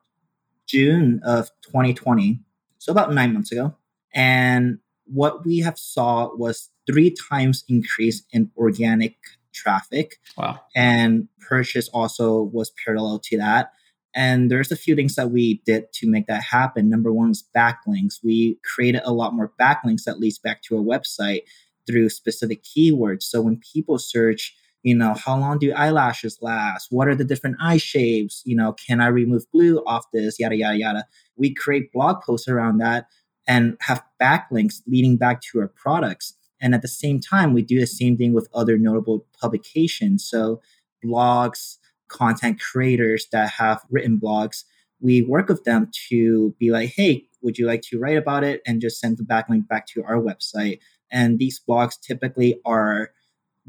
June 0.67 1.21
of 1.25 1.49
2020. 1.63 2.41
So 2.79 2.91
about 2.91 3.15
nine 3.15 3.33
months 3.33 3.53
ago. 3.53 3.77
And 4.13 4.81
what 5.05 5.47
we 5.47 5.61
have 5.61 5.79
saw 5.79 6.35
was 6.35 6.71
three 6.85 7.15
times 7.31 7.65
increase 7.69 8.25
in 8.33 8.51
organic 8.57 9.15
traffic. 9.55 10.17
Wow. 10.37 10.59
And 10.75 11.29
purchase 11.41 11.89
also 11.91 12.43
was 12.43 12.73
parallel 12.85 13.21
to 13.27 13.39
that. 13.39 13.71
And 14.13 14.51
there's 14.51 14.73
a 14.73 14.77
few 14.77 14.97
things 14.97 15.15
that 15.15 15.31
we 15.31 15.63
did 15.67 15.93
to 15.93 16.11
make 16.11 16.27
that 16.27 16.43
happen. 16.43 16.91
Number 16.91 17.13
one 17.13 17.29
was 17.29 17.45
backlinks. 17.55 18.25
We 18.25 18.59
created 18.65 19.03
a 19.05 19.13
lot 19.13 19.35
more 19.35 19.53
backlinks 19.61 20.03
that 20.05 20.19
leads 20.19 20.41
back 20.41 20.63
to 20.63 20.79
our 20.79 20.83
website 20.83 21.43
through 21.87 22.09
specific 22.09 22.65
keywords. 22.65 23.23
So 23.23 23.41
when 23.41 23.61
people 23.73 23.99
search, 23.99 24.57
you 24.87 24.95
know, 24.95 25.15
how 25.15 25.37
long 25.37 25.59
do 25.59 25.73
eyelashes 25.73 26.39
last? 26.41 26.93
What 26.93 27.09
are 27.09 27.17
the 27.17 27.25
different 27.25 27.57
eye 27.61 27.77
shapes? 27.77 28.41
You 28.45 28.55
know, 28.55 28.73
can 28.75 29.01
I 29.01 29.09
remove 29.09 29.51
glue 29.51 29.83
off 29.85 30.05
this? 30.13 30.39
Yada, 30.39 30.55
yada, 30.55 30.79
yada. 30.79 31.07
We 31.35 31.53
create 31.53 31.93
blog 31.93 32.23
posts 32.23 32.47
around 32.47 32.79
that 32.79 33.09
and 33.49 33.77
have 33.81 34.05
backlinks 34.23 34.83
leading 34.87 35.17
back 35.17 35.41
to 35.41 35.59
our 35.59 35.67
products. 35.67 36.35
And 36.61 36.73
at 36.73 36.83
the 36.83 36.89
same 36.89 37.19
time, 37.19 37.53
we 37.53 37.63
do 37.63 37.81
the 37.81 37.87
same 37.87 38.17
thing 38.17 38.33
with 38.33 38.49
other 38.55 38.79
notable 38.79 39.27
publications. 39.41 40.25
So, 40.25 40.63
blogs, 41.05 41.79
content 42.07 42.61
creators 42.61 43.27
that 43.33 43.51
have 43.51 43.83
written 43.91 44.21
blogs, 44.21 44.63
we 45.01 45.21
work 45.21 45.49
with 45.49 45.65
them 45.65 45.91
to 46.11 46.55
be 46.61 46.71
like, 46.71 46.93
hey, 46.95 47.25
would 47.43 47.59
you 47.59 47.67
like 47.67 47.83
to 47.91 47.99
write 47.99 48.19
about 48.19 48.45
it? 48.45 48.63
And 48.65 48.81
just 48.81 49.01
send 49.01 49.19
the 49.19 49.25
backlink 49.25 49.67
back 49.67 49.89
to 49.89 50.05
our 50.05 50.21
website. 50.21 50.79
And 51.11 51.41
these 51.41 51.61
blogs 51.69 52.01
typically 52.01 52.61
are 52.65 53.11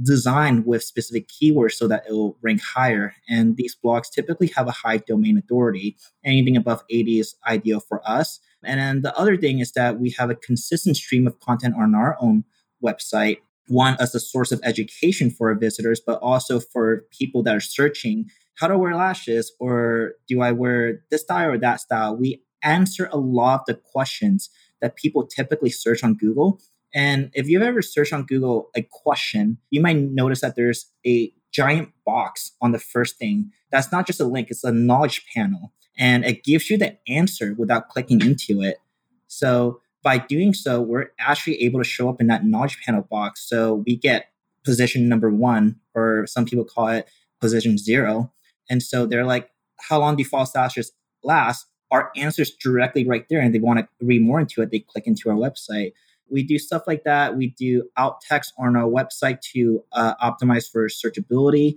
designed 0.01 0.65
with 0.65 0.83
specific 0.83 1.27
keywords 1.27 1.73
so 1.73 1.87
that 1.87 2.03
it 2.07 2.11
will 2.11 2.37
rank 2.41 2.61
higher. 2.61 3.15
And 3.27 3.57
these 3.57 3.75
blogs 3.75 4.11
typically 4.11 4.47
have 4.55 4.67
a 4.67 4.71
high 4.71 4.97
domain 4.97 5.37
authority. 5.37 5.97
Anything 6.23 6.55
above 6.55 6.83
80 6.89 7.19
is 7.19 7.35
ideal 7.47 7.79
for 7.79 8.07
us. 8.07 8.39
And 8.63 8.79
then 8.79 9.01
the 9.01 9.17
other 9.17 9.37
thing 9.37 9.59
is 9.59 9.71
that 9.73 9.99
we 9.99 10.11
have 10.11 10.29
a 10.29 10.35
consistent 10.35 10.97
stream 10.97 11.27
of 11.27 11.39
content 11.39 11.75
on 11.77 11.95
our 11.95 12.17
own 12.19 12.43
website 12.83 13.37
one 13.67 13.97
as 13.99 14.15
a 14.15 14.19
source 14.19 14.51
of 14.51 14.61
education 14.63 15.29
for 15.29 15.49
our 15.49 15.55
visitors, 15.55 15.99
but 15.99 16.19
also 16.21 16.59
for 16.59 17.05
people 17.11 17.43
that 17.43 17.55
are 17.55 17.61
searching 17.61 18.29
how 18.55 18.67
to 18.67 18.77
wear 18.77 18.95
lashes 18.95 19.51
or 19.59 20.13
do 20.27 20.41
I 20.41 20.51
wear 20.51 21.01
this 21.11 21.21
style 21.21 21.49
or 21.49 21.57
that 21.59 21.79
style? 21.79 22.15
We 22.15 22.41
answer 22.63 23.09
a 23.11 23.17
lot 23.17 23.61
of 23.61 23.65
the 23.67 23.73
questions 23.75 24.49
that 24.81 24.95
people 24.95 25.27
typically 25.27 25.69
search 25.69 26.03
on 26.03 26.15
Google. 26.15 26.59
And 26.93 27.31
if 27.33 27.47
you've 27.47 27.61
ever 27.61 27.81
searched 27.81 28.13
on 28.13 28.25
Google 28.25 28.69
a 28.75 28.81
question, 28.91 29.57
you 29.69 29.81
might 29.81 29.97
notice 29.97 30.41
that 30.41 30.55
there's 30.55 30.91
a 31.05 31.31
giant 31.51 31.89
box 32.05 32.51
on 32.61 32.71
the 32.71 32.79
first 32.79 33.17
thing. 33.17 33.51
That's 33.71 33.91
not 33.91 34.07
just 34.07 34.19
a 34.19 34.25
link, 34.25 34.49
it's 34.49 34.63
a 34.63 34.71
knowledge 34.71 35.25
panel. 35.33 35.73
And 35.97 36.23
it 36.25 36.43
gives 36.43 36.69
you 36.69 36.77
the 36.77 36.97
answer 37.07 37.55
without 37.57 37.89
clicking 37.89 38.21
into 38.21 38.61
it. 38.61 38.77
So 39.27 39.81
by 40.03 40.19
doing 40.19 40.53
so, 40.53 40.79
we're 40.81 41.07
actually 41.19 41.61
able 41.63 41.79
to 41.79 41.87
show 41.87 42.07
up 42.09 42.21
in 42.21 42.27
that 42.27 42.45
knowledge 42.45 42.79
panel 42.85 43.01
box. 43.09 43.47
So 43.47 43.83
we 43.85 43.95
get 43.95 44.27
position 44.63 45.09
number 45.09 45.29
one, 45.29 45.77
or 45.95 46.25
some 46.27 46.45
people 46.45 46.65
call 46.65 46.87
it 46.89 47.09
position 47.41 47.77
zero. 47.77 48.31
And 48.69 48.83
so 48.83 49.05
they're 49.05 49.25
like, 49.25 49.49
how 49.79 49.99
long 49.99 50.15
do 50.15 50.23
false 50.23 50.53
lashes 50.55 50.91
last? 51.23 51.65
Our 51.89 52.11
answers 52.15 52.51
directly 52.51 53.05
right 53.05 53.25
there, 53.29 53.39
and 53.39 53.55
they 53.55 53.59
want 53.59 53.79
to 53.79 53.87
read 54.01 54.21
more 54.21 54.39
into 54.39 54.61
it. 54.61 54.71
They 54.71 54.79
click 54.79 55.07
into 55.07 55.29
our 55.29 55.35
website. 55.35 55.93
We 56.29 56.43
do 56.43 56.59
stuff 56.59 56.83
like 56.87 57.03
that. 57.03 57.37
We 57.37 57.47
do 57.57 57.89
alt 57.95 58.21
text 58.27 58.53
on 58.57 58.75
our 58.75 58.89
website 58.89 59.41
to 59.53 59.83
uh, 59.91 60.15
optimize 60.15 60.69
for 60.69 60.87
searchability. 60.87 61.75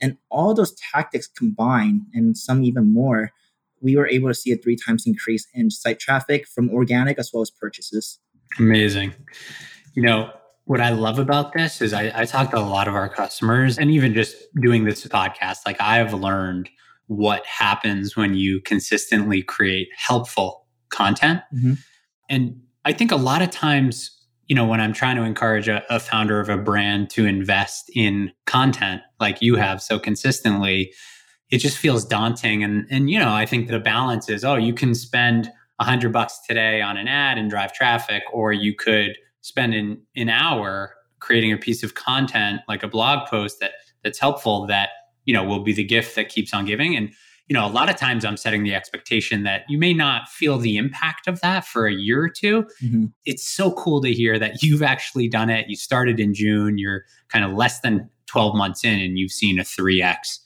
And 0.00 0.16
all 0.30 0.54
those 0.54 0.74
tactics 0.92 1.26
combined, 1.26 2.02
and 2.14 2.36
some 2.36 2.62
even 2.62 2.92
more, 2.92 3.32
we 3.80 3.96
were 3.96 4.06
able 4.06 4.28
to 4.28 4.34
see 4.34 4.52
a 4.52 4.56
three 4.56 4.76
times 4.76 5.04
increase 5.06 5.46
in 5.54 5.70
site 5.70 5.98
traffic 5.98 6.46
from 6.46 6.70
organic 6.70 7.18
as 7.18 7.30
well 7.32 7.42
as 7.42 7.50
purchases. 7.50 8.18
Amazing. 8.58 9.14
You 9.94 10.02
know, 10.02 10.30
what 10.64 10.80
I 10.80 10.90
love 10.90 11.18
about 11.18 11.52
this 11.52 11.80
is 11.80 11.92
I, 11.92 12.12
I 12.14 12.24
talk 12.26 12.50
to 12.50 12.58
a 12.58 12.60
lot 12.60 12.88
of 12.88 12.94
our 12.94 13.08
customers 13.08 13.78
and 13.78 13.90
even 13.90 14.14
just 14.14 14.36
doing 14.60 14.84
this 14.84 15.04
podcast, 15.06 15.58
like 15.66 15.80
I 15.80 15.96
have 15.96 16.12
learned 16.12 16.68
what 17.06 17.44
happens 17.46 18.16
when 18.16 18.34
you 18.34 18.60
consistently 18.60 19.42
create 19.42 19.88
helpful 19.96 20.66
content. 20.90 21.40
Mm-hmm. 21.54 21.72
And 22.28 22.60
I 22.88 22.92
think 22.94 23.12
a 23.12 23.16
lot 23.16 23.42
of 23.42 23.50
times, 23.50 24.10
you 24.46 24.56
know, 24.56 24.64
when 24.64 24.80
I'm 24.80 24.94
trying 24.94 25.16
to 25.16 25.22
encourage 25.22 25.68
a, 25.68 25.84
a 25.94 26.00
founder 26.00 26.40
of 26.40 26.48
a 26.48 26.56
brand 26.56 27.10
to 27.10 27.26
invest 27.26 27.90
in 27.94 28.32
content 28.46 29.02
like 29.20 29.42
you 29.42 29.56
have 29.56 29.82
so 29.82 29.98
consistently, 29.98 30.94
it 31.50 31.58
just 31.58 31.76
feels 31.76 32.02
daunting. 32.02 32.64
And 32.64 32.86
and 32.90 33.10
you 33.10 33.18
know, 33.18 33.30
I 33.30 33.44
think 33.44 33.68
the 33.68 33.78
balance 33.78 34.30
is, 34.30 34.42
oh, 34.42 34.54
you 34.54 34.72
can 34.72 34.94
spend 34.94 35.52
a 35.78 35.84
hundred 35.84 36.14
bucks 36.14 36.40
today 36.48 36.80
on 36.80 36.96
an 36.96 37.08
ad 37.08 37.36
and 37.36 37.50
drive 37.50 37.74
traffic, 37.74 38.22
or 38.32 38.54
you 38.54 38.74
could 38.74 39.18
spend 39.42 39.74
an, 39.74 40.00
an 40.16 40.30
hour 40.30 40.94
creating 41.20 41.52
a 41.52 41.58
piece 41.58 41.82
of 41.82 41.94
content 41.94 42.62
like 42.68 42.82
a 42.82 42.88
blog 42.88 43.28
post 43.28 43.60
that 43.60 43.72
that's 44.02 44.18
helpful 44.18 44.66
that 44.66 44.88
you 45.26 45.34
know 45.34 45.44
will 45.44 45.62
be 45.62 45.74
the 45.74 45.84
gift 45.84 46.14
that 46.16 46.30
keeps 46.30 46.54
on 46.54 46.64
giving 46.64 46.96
and 46.96 47.10
you 47.48 47.54
know 47.54 47.66
a 47.66 47.68
lot 47.68 47.88
of 47.88 47.96
times 47.96 48.24
i'm 48.24 48.36
setting 48.36 48.62
the 48.62 48.74
expectation 48.74 49.42
that 49.42 49.64
you 49.68 49.78
may 49.78 49.92
not 49.92 50.28
feel 50.28 50.58
the 50.58 50.76
impact 50.76 51.26
of 51.26 51.40
that 51.40 51.64
for 51.64 51.86
a 51.86 51.92
year 51.92 52.22
or 52.22 52.28
2 52.28 52.62
mm-hmm. 52.82 53.04
it's 53.24 53.48
so 53.48 53.72
cool 53.72 54.00
to 54.00 54.12
hear 54.12 54.38
that 54.38 54.62
you've 54.62 54.82
actually 54.82 55.28
done 55.28 55.50
it 55.50 55.68
you 55.68 55.76
started 55.76 56.20
in 56.20 56.34
june 56.34 56.78
you're 56.78 57.04
kind 57.28 57.44
of 57.44 57.52
less 57.52 57.80
than 57.80 58.08
12 58.26 58.54
months 58.54 58.84
in 58.84 58.98
and 59.00 59.18
you've 59.18 59.32
seen 59.32 59.58
a 59.58 59.62
3x 59.62 60.38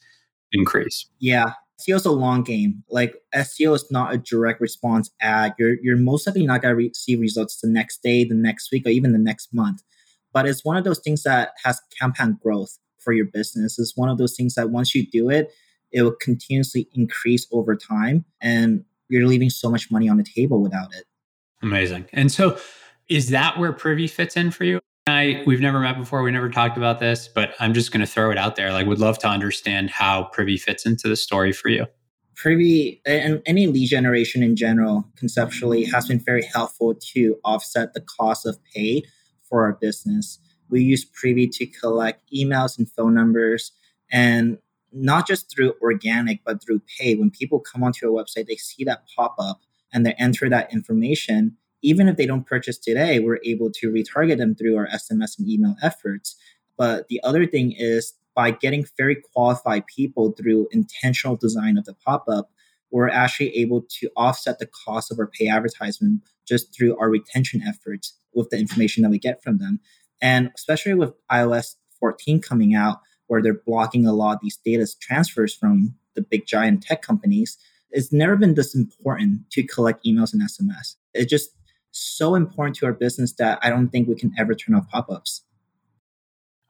increase 0.53 1.07
yeah 1.19 1.53
SEO 1.81 1.97
is 1.97 2.05
a 2.05 2.13
long 2.13 2.43
game. 2.43 2.85
Like 2.91 3.17
SEO 3.35 3.75
is 3.75 3.91
not 3.91 4.15
a 4.15 4.19
direct 4.19 4.61
response 4.61 5.11
ad. 5.21 5.55
You're 5.59 5.77
you're 5.83 5.97
most 5.97 6.27
likely 6.27 6.47
not 6.47 6.63
gonna 6.63 6.77
re- 6.77 6.93
see 6.95 7.17
results 7.17 7.61
the 7.61 7.69
next 7.69 8.03
day, 8.03 8.25
the 8.25 8.35
next 8.35 8.71
week, 8.71 8.87
or 8.87 8.91
even 8.91 9.13
the 9.13 9.19
next 9.19 9.53
month. 9.53 9.83
But 10.33 10.47
it's 10.47 10.65
one 10.65 10.77
of 10.77 10.85
those 10.85 11.01
things 11.01 11.23
that 11.25 11.53
has 11.65 11.81
compound 12.01 12.41
growth 12.41 12.79
for 12.99 13.13
your 13.13 13.27
business. 13.27 13.79
It's 13.79 13.97
one 13.97 14.09
of 14.09 14.19
those 14.19 14.37
things 14.37 14.55
that 14.55 14.71
once 14.71 14.95
you 14.95 15.07
do 15.07 15.29
it, 15.29 15.51
it 15.93 16.03
will 16.03 16.17
continuously 16.21 16.89
increase 16.95 17.47
over 17.53 17.77
time, 17.77 18.25
and 18.41 18.85
you're 19.09 19.27
leaving 19.27 19.51
so 19.51 19.71
much 19.71 19.91
money 19.91 20.09
on 20.09 20.17
the 20.17 20.25
table 20.25 20.61
without 20.61 20.95
it. 20.95 21.05
Amazing. 21.63 22.07
And 22.13 22.33
so, 22.33 22.59
is 23.09 23.31
that 23.31 23.59
where 23.59 23.73
Privy 23.73 24.07
fits 24.07 24.37
in 24.37 24.51
for 24.51 24.65
you? 24.65 24.81
I 25.07 25.43
we've 25.47 25.61
never 25.61 25.81
met 25.81 25.99
before. 25.99 26.23
We 26.23 26.31
never 26.31 26.49
talked 26.49 26.77
about 26.77 27.01
this, 27.01 27.29
but 27.29 27.55
I'm 27.59 27.75
just 27.75 27.93
going 27.93 28.01
to 28.01 28.07
throw 28.07 28.31
it 28.31 28.39
out 28.39 28.57
there. 28.57 28.73
Like, 28.73 28.87
would 28.87 29.01
love 29.01 29.19
to 29.21 29.29
understand 29.29 29.91
how 29.91 30.25
Privy 30.25 30.57
fits 30.57 30.87
into 30.87 31.09
the 31.09 31.17
story 31.17 31.53
for 31.53 31.69
you. 31.69 31.87
Privy 32.35 33.01
and 33.05 33.43
any 33.47 33.67
lead 33.67 33.89
generation 33.89 34.43
in 34.43 34.57
general, 34.57 35.05
conceptually, 35.17 35.85
has 35.85 36.09
been 36.09 36.19
very 36.19 36.43
helpful 36.43 36.95
to 37.13 37.37
offset 37.45 37.95
the 37.95 38.01
cost 38.01 38.47
of 38.47 38.59
paid 38.75 39.07
for 39.49 39.65
our 39.65 39.75
business. 39.75 40.39
We 40.71 40.83
use 40.83 41.05
Privy 41.05 41.49
to 41.49 41.67
collect 41.67 42.23
emails 42.35 42.79
and 42.79 42.91
phone 42.91 43.15
numbers, 43.15 43.73
and 44.11 44.59
not 44.93 45.27
just 45.27 45.51
through 45.51 45.75
organic, 45.81 46.45
but 46.45 46.63
through 46.63 46.83
pay. 46.99 47.15
When 47.15 47.31
people 47.31 47.61
come 47.61 47.83
onto 47.83 48.07
our 48.07 48.25
website, 48.25 48.47
they 48.47 48.57
see 48.57 48.85
that 48.85 49.05
pop 49.17 49.35
up 49.39 49.61
and 49.93 50.05
they 50.07 50.13
enter 50.15 50.49
that 50.49 50.73
information 50.73 51.57
even 51.83 52.09
if 52.09 52.17
they 52.17 52.27
don't 52.27 52.47
purchase 52.47 52.79
today, 52.79 53.19
we're 53.19 53.41
able 53.45 53.71
to 53.73 53.91
retarget 53.91 54.39
them 54.39 54.55
through 54.55 54.77
our 54.77 54.87
SMS 54.89 55.39
and 55.39 55.49
email 55.49 55.77
efforts. 55.83 56.37
But 56.77 57.09
the 57.09 57.21
other 57.23 57.45
thing 57.45 57.75
is 57.77 58.15
by 58.35 58.53
getting 58.53 58.87
very 58.97 59.17
qualified 59.35 59.87
people 59.87 60.33
through 60.33 60.69
intentional 60.71 61.37
design 61.37 61.77
of 61.77 61.85
the 61.85 61.95
pop 61.95 62.25
up, 62.29 62.51
we're 62.91 63.09
actually 63.09 63.55
able 63.57 63.85
to 64.01 64.11
offset 64.17 64.59
the 64.59 64.69
cost 64.85 65.11
of 65.11 65.19
our 65.19 65.27
pay 65.27 65.49
advertisement 65.49 66.23
just 66.47 66.75
through 66.75 66.97
our 66.99 67.11
retention 67.11 67.63
efforts 67.67 68.15
with 68.33 68.51
the 68.51 68.59
information 68.59 69.03
that 69.03 69.11
we 69.11 69.19
get 69.19 69.43
from 69.43 69.59
them. 69.59 69.81
And 70.21 70.51
especially 70.55 70.95
with 70.95 71.13
iOS 71.31 71.77
14 71.99 72.41
coming 72.41 72.75
out, 72.75 73.01
where 73.27 73.43
they're 73.43 73.61
blocking 73.67 74.07
a 74.07 74.13
lot 74.13 74.35
of 74.35 74.41
these 74.43 74.59
data 74.65 74.87
transfers 75.01 75.55
from 75.55 75.95
the 76.15 76.23
big 76.23 76.47
giant 76.47 76.83
tech 76.83 77.03
companies, 77.03 77.57
it's 77.91 78.13
never 78.13 78.37
been 78.37 78.55
this 78.55 78.75
important 78.75 79.51
to 79.51 79.63
collect 79.63 80.05
emails 80.05 80.33
and 80.33 80.43
SMS. 80.43 80.97
It's 81.15 81.31
just 81.31 81.51
so 81.91 82.35
important 82.35 82.77
to 82.77 82.87
our 82.87 82.93
business 82.93 83.35
that 83.35 83.59
I 83.63 83.71
don't 83.71 83.89
think 83.89 84.09
we 84.09 84.15
can 84.15 84.33
ever 84.39 84.55
turn 84.55 84.75
off 84.75 84.89
pop 84.89 85.11
ups. 85.11 85.43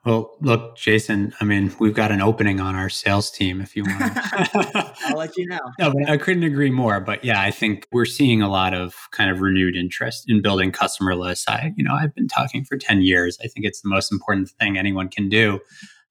Well, 0.04 0.36
look, 0.40 0.76
Jason, 0.76 1.32
I 1.40 1.44
mean, 1.44 1.72
we've 1.78 1.94
got 1.94 2.10
an 2.10 2.20
opening 2.20 2.58
on 2.58 2.74
our 2.74 2.88
sales 2.88 3.30
team 3.30 3.60
if 3.60 3.76
you 3.76 3.84
want. 3.84 4.12
I'll 5.04 5.16
let 5.16 5.36
you 5.36 5.46
know. 5.46 5.60
No, 5.78 5.92
but 5.92 6.10
I 6.10 6.16
couldn't 6.16 6.42
agree 6.42 6.72
more. 6.72 6.98
But 6.98 7.24
yeah, 7.24 7.40
I 7.40 7.52
think 7.52 7.86
we're 7.92 8.04
seeing 8.04 8.42
a 8.42 8.50
lot 8.50 8.74
of 8.74 8.96
kind 9.12 9.30
of 9.30 9.40
renewed 9.40 9.76
interest 9.76 10.24
in 10.26 10.42
building 10.42 10.72
customer 10.72 11.14
lists. 11.14 11.46
I, 11.46 11.72
you 11.76 11.84
know, 11.84 11.94
I've 11.94 12.12
been 12.16 12.26
talking 12.26 12.64
for 12.64 12.76
10 12.76 13.02
years. 13.02 13.38
I 13.44 13.46
think 13.46 13.64
it's 13.64 13.80
the 13.80 13.88
most 13.88 14.10
important 14.10 14.50
thing 14.50 14.76
anyone 14.76 15.08
can 15.08 15.28
do. 15.28 15.60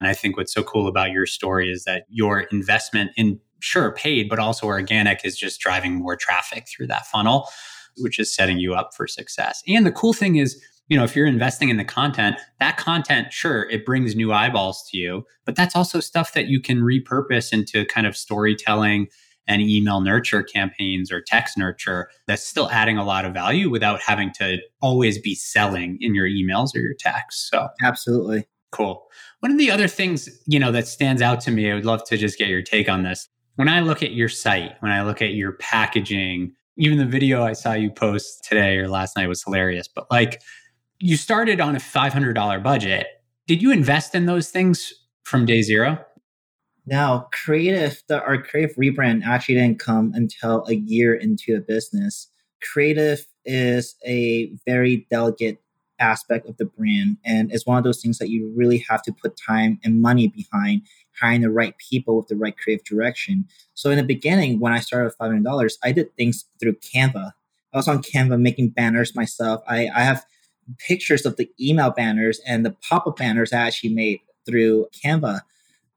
And 0.02 0.10
I 0.10 0.14
think 0.14 0.36
what's 0.36 0.52
so 0.52 0.62
cool 0.62 0.88
about 0.88 1.10
your 1.10 1.26
story 1.26 1.70
is 1.70 1.84
that 1.84 2.04
your 2.08 2.40
investment 2.40 3.12
in 3.16 3.38
sure 3.60 3.92
paid, 3.92 4.28
but 4.28 4.40
also 4.40 4.66
organic 4.66 5.24
is 5.24 5.38
just 5.38 5.60
driving 5.60 5.94
more 5.94 6.16
traffic 6.16 6.66
through 6.68 6.88
that 6.88 7.06
funnel 7.06 7.48
which 7.98 8.18
is 8.18 8.34
setting 8.34 8.58
you 8.58 8.74
up 8.74 8.94
for 8.94 9.06
success. 9.06 9.62
And 9.68 9.86
the 9.86 9.92
cool 9.92 10.12
thing 10.12 10.36
is, 10.36 10.62
you 10.88 10.96
know, 10.96 11.04
if 11.04 11.16
you're 11.16 11.26
investing 11.26 11.68
in 11.68 11.76
the 11.76 11.84
content, 11.84 12.36
that 12.60 12.76
content, 12.76 13.32
sure, 13.32 13.68
it 13.70 13.86
brings 13.86 14.14
new 14.14 14.32
eyeballs 14.32 14.86
to 14.90 14.98
you, 14.98 15.24
but 15.44 15.56
that's 15.56 15.76
also 15.76 16.00
stuff 16.00 16.34
that 16.34 16.46
you 16.48 16.60
can 16.60 16.80
repurpose 16.80 17.52
into 17.52 17.84
kind 17.86 18.06
of 18.06 18.16
storytelling 18.16 19.08
and 19.48 19.62
email 19.62 20.00
nurture 20.00 20.42
campaigns 20.42 21.10
or 21.10 21.20
text 21.20 21.58
nurture 21.58 22.08
that's 22.26 22.44
still 22.44 22.70
adding 22.70 22.96
a 22.96 23.04
lot 23.04 23.24
of 23.24 23.32
value 23.32 23.70
without 23.70 24.00
having 24.00 24.32
to 24.32 24.58
always 24.80 25.18
be 25.18 25.34
selling 25.34 25.98
in 26.00 26.14
your 26.14 26.28
emails 26.28 26.74
or 26.74 26.78
your 26.78 26.94
texts. 26.98 27.48
So, 27.50 27.68
absolutely. 27.82 28.46
Cool. 28.72 29.06
One 29.40 29.52
of 29.52 29.58
the 29.58 29.70
other 29.70 29.86
things, 29.86 30.28
you 30.46 30.58
know, 30.58 30.72
that 30.72 30.88
stands 30.88 31.22
out 31.22 31.40
to 31.42 31.50
me, 31.50 31.70
I 31.70 31.74
would 31.74 31.84
love 31.84 32.04
to 32.04 32.16
just 32.16 32.38
get 32.38 32.48
your 32.48 32.62
take 32.62 32.88
on 32.88 33.02
this. 33.04 33.28
When 33.56 33.68
I 33.68 33.80
look 33.80 34.02
at 34.02 34.12
your 34.12 34.30
site, 34.30 34.72
when 34.80 34.90
I 34.90 35.02
look 35.02 35.22
at 35.22 35.34
your 35.34 35.52
packaging, 35.52 36.52
even 36.78 36.98
the 36.98 37.06
video 37.06 37.44
I 37.44 37.52
saw 37.52 37.74
you 37.74 37.90
post 37.90 38.44
today 38.44 38.78
or 38.78 38.88
last 38.88 39.16
night 39.16 39.28
was 39.28 39.44
hilarious. 39.44 39.88
But 39.88 40.06
like 40.10 40.40
you 40.98 41.16
started 41.16 41.60
on 41.60 41.76
a 41.76 41.80
$500 41.80 42.62
budget. 42.62 43.08
Did 43.48 43.60
you 43.60 43.72
invest 43.72 44.14
in 44.14 44.26
those 44.26 44.50
things 44.50 44.92
from 45.24 45.44
day 45.44 45.60
zero? 45.60 45.98
Now, 46.86 47.28
creative, 47.32 48.02
the, 48.08 48.22
our 48.22 48.40
creative 48.40 48.76
rebrand 48.76 49.24
actually 49.24 49.56
didn't 49.56 49.80
come 49.80 50.12
until 50.14 50.64
a 50.68 50.74
year 50.74 51.14
into 51.14 51.54
the 51.54 51.60
business. 51.60 52.28
Creative 52.62 53.26
is 53.44 53.96
a 54.06 54.52
very 54.64 55.06
delicate 55.10 55.60
aspect 56.02 56.48
of 56.48 56.56
the 56.56 56.64
brand 56.64 57.16
and 57.24 57.52
it's 57.52 57.66
one 57.66 57.78
of 57.78 57.84
those 57.84 58.00
things 58.02 58.18
that 58.18 58.28
you 58.28 58.52
really 58.56 58.84
have 58.88 59.02
to 59.02 59.12
put 59.12 59.36
time 59.36 59.78
and 59.84 60.02
money 60.02 60.28
behind 60.28 60.82
hiring 61.20 61.42
the 61.42 61.50
right 61.50 61.74
people 61.78 62.16
with 62.16 62.28
the 62.28 62.36
right 62.36 62.56
creative 62.56 62.84
direction. 62.84 63.46
So 63.74 63.90
in 63.90 63.96
the 63.96 64.02
beginning, 64.02 64.60
when 64.60 64.72
I 64.72 64.80
started 64.80 65.06
with 65.06 65.16
five 65.16 65.28
hundred 65.28 65.44
dollars, 65.44 65.78
I 65.84 65.92
did 65.92 66.14
things 66.16 66.44
through 66.58 66.76
Canva. 66.76 67.32
I 67.72 67.76
was 67.76 67.88
on 67.88 68.02
Canva 68.02 68.40
making 68.40 68.70
banners 68.70 69.14
myself. 69.14 69.62
I, 69.68 69.88
I 69.94 70.02
have 70.02 70.24
pictures 70.78 71.26
of 71.26 71.36
the 71.36 71.48
email 71.60 71.90
banners 71.90 72.40
and 72.46 72.64
the 72.64 72.76
pop-up 72.88 73.16
banners 73.16 73.52
I 73.52 73.58
actually 73.58 73.94
made 73.94 74.20
through 74.46 74.86
Canva. 75.04 75.40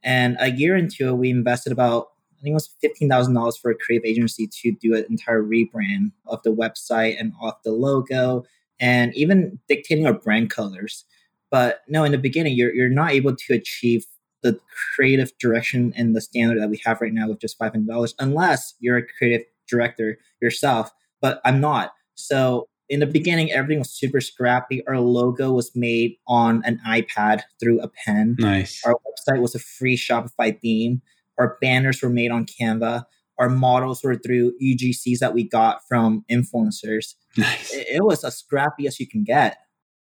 And 0.04 0.38
a 0.40 0.52
year 0.52 0.76
into 0.76 1.10
it, 1.10 1.14
we 1.14 1.30
invested 1.30 1.72
about 1.72 2.10
I 2.38 2.42
think 2.44 2.54
it 2.54 2.62
was 2.62 2.76
fifteen 2.80 3.10
thousand 3.10 3.34
dollars 3.34 3.58
for 3.58 3.72
a 3.72 3.76
creative 3.76 4.06
agency 4.06 4.48
to 4.62 4.72
do 4.74 4.96
an 4.96 5.06
entire 5.10 5.42
rebrand 5.42 6.12
of 6.28 6.44
the 6.44 6.52
website 6.52 7.20
and 7.20 7.34
of 7.42 7.56
the 7.64 7.72
logo 7.72 8.44
and 8.80 9.16
even 9.16 9.60
dictating 9.68 10.06
our 10.06 10.14
brand 10.14 10.50
colors 10.50 11.06
But 11.52 11.82
no, 11.88 12.04
in 12.04 12.12
the 12.12 12.18
beginning, 12.18 12.56
you're 12.56 12.74
you're 12.74 12.90
not 12.90 13.12
able 13.12 13.36
to 13.36 13.54
achieve 13.54 14.06
the 14.42 14.60
creative 14.96 15.32
direction 15.40 15.94
and 15.96 16.16
the 16.16 16.22
standard 16.22 16.62
that 16.62 16.70
we 16.70 16.82
have 16.86 17.02
right 17.02 17.14
now 17.14 17.30
with 17.30 17.40
just 17.40 17.58
five 17.58 17.72
hundred 17.72 17.88
dollars, 17.88 18.14
unless 18.20 18.74
you're 18.80 18.98
a 18.98 19.08
creative 19.08 19.46
director 19.70 20.18
yourself. 20.42 20.92
But 21.22 21.42
I'm 21.46 21.62
not. 21.62 21.94
So 22.16 22.68
in 22.90 23.00
the 23.00 23.08
beginning, 23.08 23.52
everything 23.52 23.80
was 23.80 23.90
super 23.90 24.22
scrappy. 24.22 24.86
Our 24.88 25.00
logo 25.00 25.54
was 25.54 25.72
made 25.76 26.18
on 26.28 26.62
an 26.66 26.80
iPad 26.86 27.44
through 27.60 27.80
a 27.82 27.88
pen. 27.88 28.36
Nice. 28.38 28.84
Our 28.86 28.96
website 28.96 29.42
was 29.42 29.56
a 29.56 29.60
free 29.60 29.98
Shopify 29.98 30.60
theme. 30.60 31.02
Our 31.38 31.58
banners 31.62 32.02
were 32.02 32.10
made 32.10 32.32
on 32.32 32.46
Canva. 32.46 33.06
Our 33.38 33.50
models 33.50 34.02
were 34.04 34.16
through 34.16 34.54
UGCs 34.62 35.20
that 35.20 35.34
we 35.34 35.48
got 35.48 35.82
from 35.88 36.24
influencers. 36.32 37.16
Nice. 37.38 37.74
It, 37.74 37.88
it 37.96 38.04
was 38.04 38.24
as 38.24 38.38
scrappy 38.38 38.88
as 38.88 39.00
you 39.00 39.08
can 39.08 39.24
get. 39.24 39.58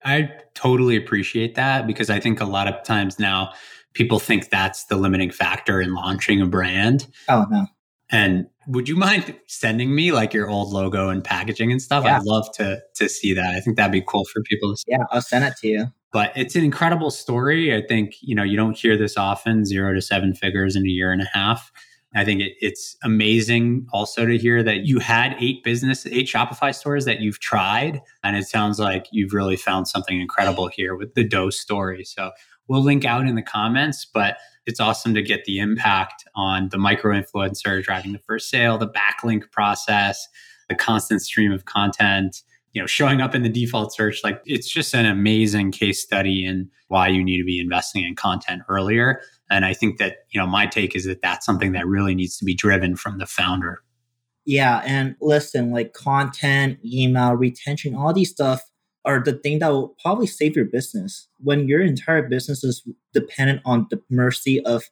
I 0.06 0.32
totally 0.54 0.96
appreciate 0.96 1.56
that 1.56 1.88
because 1.88 2.10
I 2.10 2.20
think 2.20 2.42
a 2.42 2.46
lot 2.46 2.68
of 2.68 2.84
times 2.84 3.20
now 3.20 3.54
people 3.94 4.20
think 4.20 4.50
that's 4.50 4.86
the 4.86 4.98
limiting 4.98 5.32
factor 5.32 5.82
in 5.82 5.94
launching 5.94 6.42
a 6.42 6.46
brand. 6.46 7.08
Oh 7.30 7.46
no. 7.50 7.68
And 8.12 8.48
would 8.68 8.88
you 8.88 8.96
mind 8.96 9.36
sending 9.48 9.96
me 9.96 10.12
like 10.12 10.34
your 10.34 10.50
old 10.50 10.72
logo 10.72 11.10
and 11.10 11.24
packaging 11.24 11.72
and 11.72 11.82
stuff? 11.82 12.04
Yeah. 12.04 12.18
I'd 12.18 12.26
love 12.26 12.52
to 12.56 12.82
to 12.96 13.10
see 13.10 13.34
that. 13.34 13.56
I 13.56 13.60
think 13.60 13.78
that'd 13.78 13.92
be 13.92 14.04
cool 14.06 14.26
for 14.26 14.42
people 14.44 14.72
to 14.72 14.78
see. 14.78 14.92
Yeah, 14.92 15.06
I'll 15.12 15.22
send 15.22 15.46
it 15.46 15.56
to 15.62 15.68
you. 15.68 15.88
But 16.12 16.32
it's 16.36 16.56
an 16.56 16.64
incredible 16.64 17.10
story. 17.10 17.76
I 17.76 17.82
think, 17.82 18.14
you 18.22 18.36
know, 18.36 18.44
you 18.44 18.56
don't 18.56 18.78
hear 18.78 18.96
this 18.96 19.18
often, 19.18 19.66
zero 19.66 19.96
to 19.96 20.02
seven 20.02 20.36
figures 20.36 20.76
in 20.76 20.86
a 20.86 20.90
year 20.90 21.12
and 21.12 21.24
a 21.24 21.30
half. 21.34 21.72
I 22.16 22.26
think 22.26 22.42
it, 22.42 22.54
it's 22.60 22.96
amazing 23.04 23.88
also 23.92 24.26
to 24.26 24.38
hear 24.38 24.64
that 24.64 24.86
you 24.86 25.00
had 25.00 25.36
eight 25.40 25.64
business, 25.64 26.06
eight 26.06 26.28
Shopify 26.28 26.74
stores 26.74 27.06
that 27.06 27.20
you've 27.20 27.40
tried. 27.40 28.02
And 28.24 28.38
it 28.38 28.46
sounds 28.46 28.80
like 28.80 29.08
you've 29.12 29.34
really 29.34 29.58
found 29.58 29.88
something 29.88 30.20
incredible 30.20 30.68
here 30.68 30.96
with 30.96 31.16
the 31.16 31.24
Doe 31.24 31.50
story. 31.50 32.04
So 32.04 32.32
we'll 32.68 32.84
link 32.84 33.06
out 33.06 33.28
in 33.28 33.36
the 33.36 33.42
comments, 33.42 34.06
but 34.06 34.38
it's 34.66 34.80
awesome 34.80 35.14
to 35.14 35.22
get 35.22 35.46
the 35.46 35.60
impact 35.60 36.24
on 36.36 36.70
the 36.70 36.78
micro 36.78 37.20
influencer 37.20 37.84
driving 37.84 38.14
the 38.14 38.20
first 38.20 38.50
sale, 38.50 38.78
the 38.78 38.88
backlink 38.88 39.52
process, 39.52 40.28
the 40.70 40.76
constant 40.76 41.22
stream 41.22 41.52
of 41.52 41.66
content, 41.66 42.42
you 42.72 42.82
know, 42.82 42.88
showing 42.88 43.22
up 43.22 43.36
in 43.36 43.44
the 43.44 43.50
default 43.50 43.94
search. 43.94 44.24
Like 44.24 44.42
it's 44.46 44.70
just 44.70 44.94
an 44.94 45.06
amazing 45.06 45.72
case 45.72 46.02
study 46.02 46.46
in 46.46 46.70
why 46.88 47.08
you 47.08 47.24
need 47.24 47.38
to 47.38 47.44
be 47.44 47.60
investing 47.60 48.04
in 48.04 48.16
content 48.16 48.62
earlier. 48.70 49.22
And 49.54 49.66
I 49.66 49.74
think 49.74 50.00
that, 50.00 50.26
you 50.32 50.40
know, 50.40 50.48
my 50.48 50.66
take 50.66 50.96
is 50.96 51.06
that 51.06 51.22
that's 51.22 51.46
something 51.46 51.74
that 51.74 51.86
really 51.86 52.16
needs 52.16 52.38
to 52.38 52.46
be 52.46 52.56
driven 52.56 52.96
from 52.96 53.20
the 53.20 53.28
founder. 53.28 53.84
Yeah, 54.46 54.82
and 54.84 55.16
listen, 55.22 55.72
like 55.72 55.94
content, 55.94 56.80
email, 56.84 57.34
retention, 57.34 57.96
all 57.96 58.14
these 58.14 58.32
stuff 58.32 58.64
are 59.06 59.22
the 59.24 59.34
thing 59.34 59.60
that 59.60 59.70
will 59.70 59.96
probably 60.02 60.28
save 60.28 60.56
your 60.56 60.66
business. 60.66 61.28
When 61.38 61.68
your 61.68 61.82
entire 61.82 62.28
business 62.28 62.64
is 62.64 62.84
dependent 63.14 63.62
on 63.64 63.88
the 63.90 64.02
mercy 64.10 64.60
of 64.66 64.86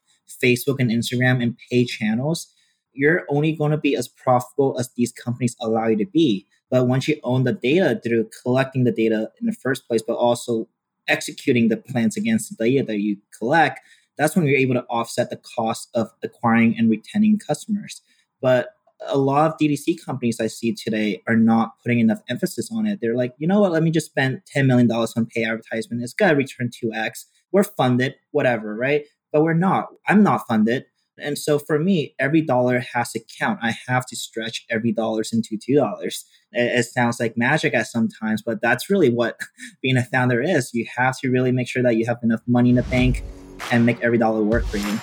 Facebook 0.43 0.75
and 0.79 0.91
Instagram 0.91 1.41
and 1.41 1.57
paid 1.69 1.85
channels, 1.85 2.47
you're 2.93 3.25
only 3.29 3.53
going 3.53 3.71
to 3.71 3.77
be 3.77 3.95
as 3.95 4.07
profitable 4.07 4.77
as 4.79 4.91
these 4.95 5.11
companies 5.11 5.55
allow 5.59 5.87
you 5.87 5.97
to 5.97 6.05
be. 6.05 6.45
But 6.69 6.87
once 6.87 7.07
you 7.07 7.19
own 7.23 7.45
the 7.45 7.53
data 7.53 7.99
through 8.03 8.29
collecting 8.43 8.83
the 8.83 8.91
data 8.91 9.31
in 9.39 9.47
the 9.47 9.53
first 9.53 9.87
place, 9.87 10.01
but 10.05 10.13
also 10.13 10.67
executing 11.07 11.67
the 11.67 11.77
plans 11.77 12.15
against 12.15 12.57
the 12.57 12.63
data 12.63 12.85
that 12.85 12.99
you 12.99 13.17
collect, 13.37 13.79
that's 14.21 14.35
when 14.35 14.45
you're 14.45 14.57
able 14.57 14.75
to 14.75 14.83
offset 14.83 15.29
the 15.29 15.41
cost 15.55 15.89
of 15.95 16.11
acquiring 16.23 16.75
and 16.77 16.89
retaining 16.89 17.39
customers. 17.39 18.01
But 18.41 18.69
a 19.07 19.17
lot 19.17 19.49
of 19.49 19.57
DTC 19.57 20.03
companies 20.05 20.39
I 20.39 20.45
see 20.45 20.73
today 20.73 21.23
are 21.27 21.35
not 21.35 21.71
putting 21.81 21.99
enough 21.99 22.21
emphasis 22.29 22.69
on 22.71 22.85
it. 22.85 22.99
They're 23.01 23.15
like, 23.15 23.33
you 23.39 23.47
know 23.47 23.61
what, 23.61 23.71
let 23.71 23.81
me 23.81 23.89
just 23.89 24.07
spend 24.07 24.41
$10 24.55 24.67
million 24.67 24.91
on 24.91 25.25
pay 25.25 25.43
advertisement. 25.43 26.03
It's 26.03 26.13
got 26.13 26.29
to 26.29 26.35
return 26.35 26.69
2x. 26.69 27.25
We're 27.51 27.63
funded, 27.63 28.13
whatever, 28.29 28.75
right? 28.75 29.05
But 29.33 29.41
we're 29.41 29.53
not. 29.53 29.87
I'm 30.07 30.21
not 30.21 30.47
funded. 30.47 30.85
And 31.17 31.37
so 31.37 31.57
for 31.57 31.79
me, 31.79 32.15
every 32.19 32.41
dollar 32.41 32.79
has 32.93 33.11
to 33.13 33.21
count. 33.39 33.59
I 33.61 33.75
have 33.87 34.05
to 34.07 34.15
stretch 34.15 34.65
every 34.69 34.91
dollar 34.91 35.23
into 35.33 35.57
$2. 35.57 36.05
It, 36.05 36.23
it 36.51 36.83
sounds 36.85 37.19
like 37.19 37.37
magic 37.37 37.73
at 37.73 37.87
sometimes, 37.87 38.43
but 38.43 38.61
that's 38.61 38.89
really 38.89 39.09
what 39.09 39.39
being 39.81 39.97
a 39.97 40.03
founder 40.03 40.41
is. 40.41 40.73
You 40.73 40.85
have 40.95 41.19
to 41.21 41.29
really 41.29 41.51
make 41.51 41.67
sure 41.67 41.81
that 41.83 41.97
you 41.97 42.05
have 42.05 42.19
enough 42.21 42.41
money 42.47 42.69
in 42.69 42.75
the 42.75 42.83
bank 42.83 43.23
and 43.71 43.85
make 43.85 44.01
every 44.01 44.17
dollar 44.17 44.41
work 44.41 44.65
for 44.65 44.77
you. 44.77 44.99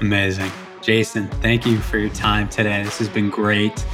Amazing. 0.00 0.50
Jason, 0.82 1.26
thank 1.40 1.66
you 1.66 1.78
for 1.78 1.98
your 1.98 2.10
time 2.10 2.48
today. 2.48 2.82
This 2.82 2.98
has 2.98 3.08
been 3.08 3.30
great. 3.30 3.84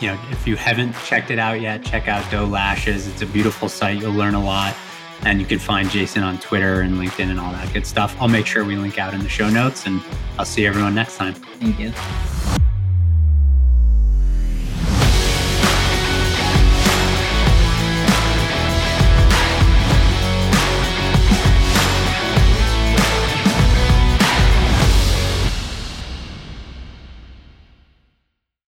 You 0.00 0.08
know, 0.08 0.20
if 0.30 0.46
you 0.46 0.56
haven't 0.56 0.94
checked 1.04 1.30
it 1.30 1.38
out 1.38 1.60
yet, 1.60 1.84
check 1.84 2.08
out 2.08 2.28
Doe 2.30 2.46
Lashes. 2.46 3.06
It's 3.06 3.22
a 3.22 3.26
beautiful 3.26 3.68
site. 3.68 4.00
You'll 4.00 4.14
learn 4.14 4.34
a 4.34 4.42
lot. 4.42 4.74
And 5.22 5.38
you 5.38 5.46
can 5.46 5.58
find 5.58 5.90
Jason 5.90 6.22
on 6.22 6.38
Twitter 6.38 6.80
and 6.80 6.94
LinkedIn 6.94 7.30
and 7.30 7.38
all 7.38 7.52
that 7.52 7.72
good 7.74 7.86
stuff. 7.86 8.16
I'll 8.18 8.28
make 8.28 8.46
sure 8.46 8.64
we 8.64 8.76
link 8.76 8.98
out 8.98 9.12
in 9.12 9.20
the 9.20 9.28
show 9.28 9.50
notes 9.50 9.86
and 9.86 10.02
I'll 10.38 10.46
see 10.46 10.66
everyone 10.66 10.94
next 10.94 11.18
time. 11.18 11.34
Thank 11.34 11.78
you. 11.78 11.92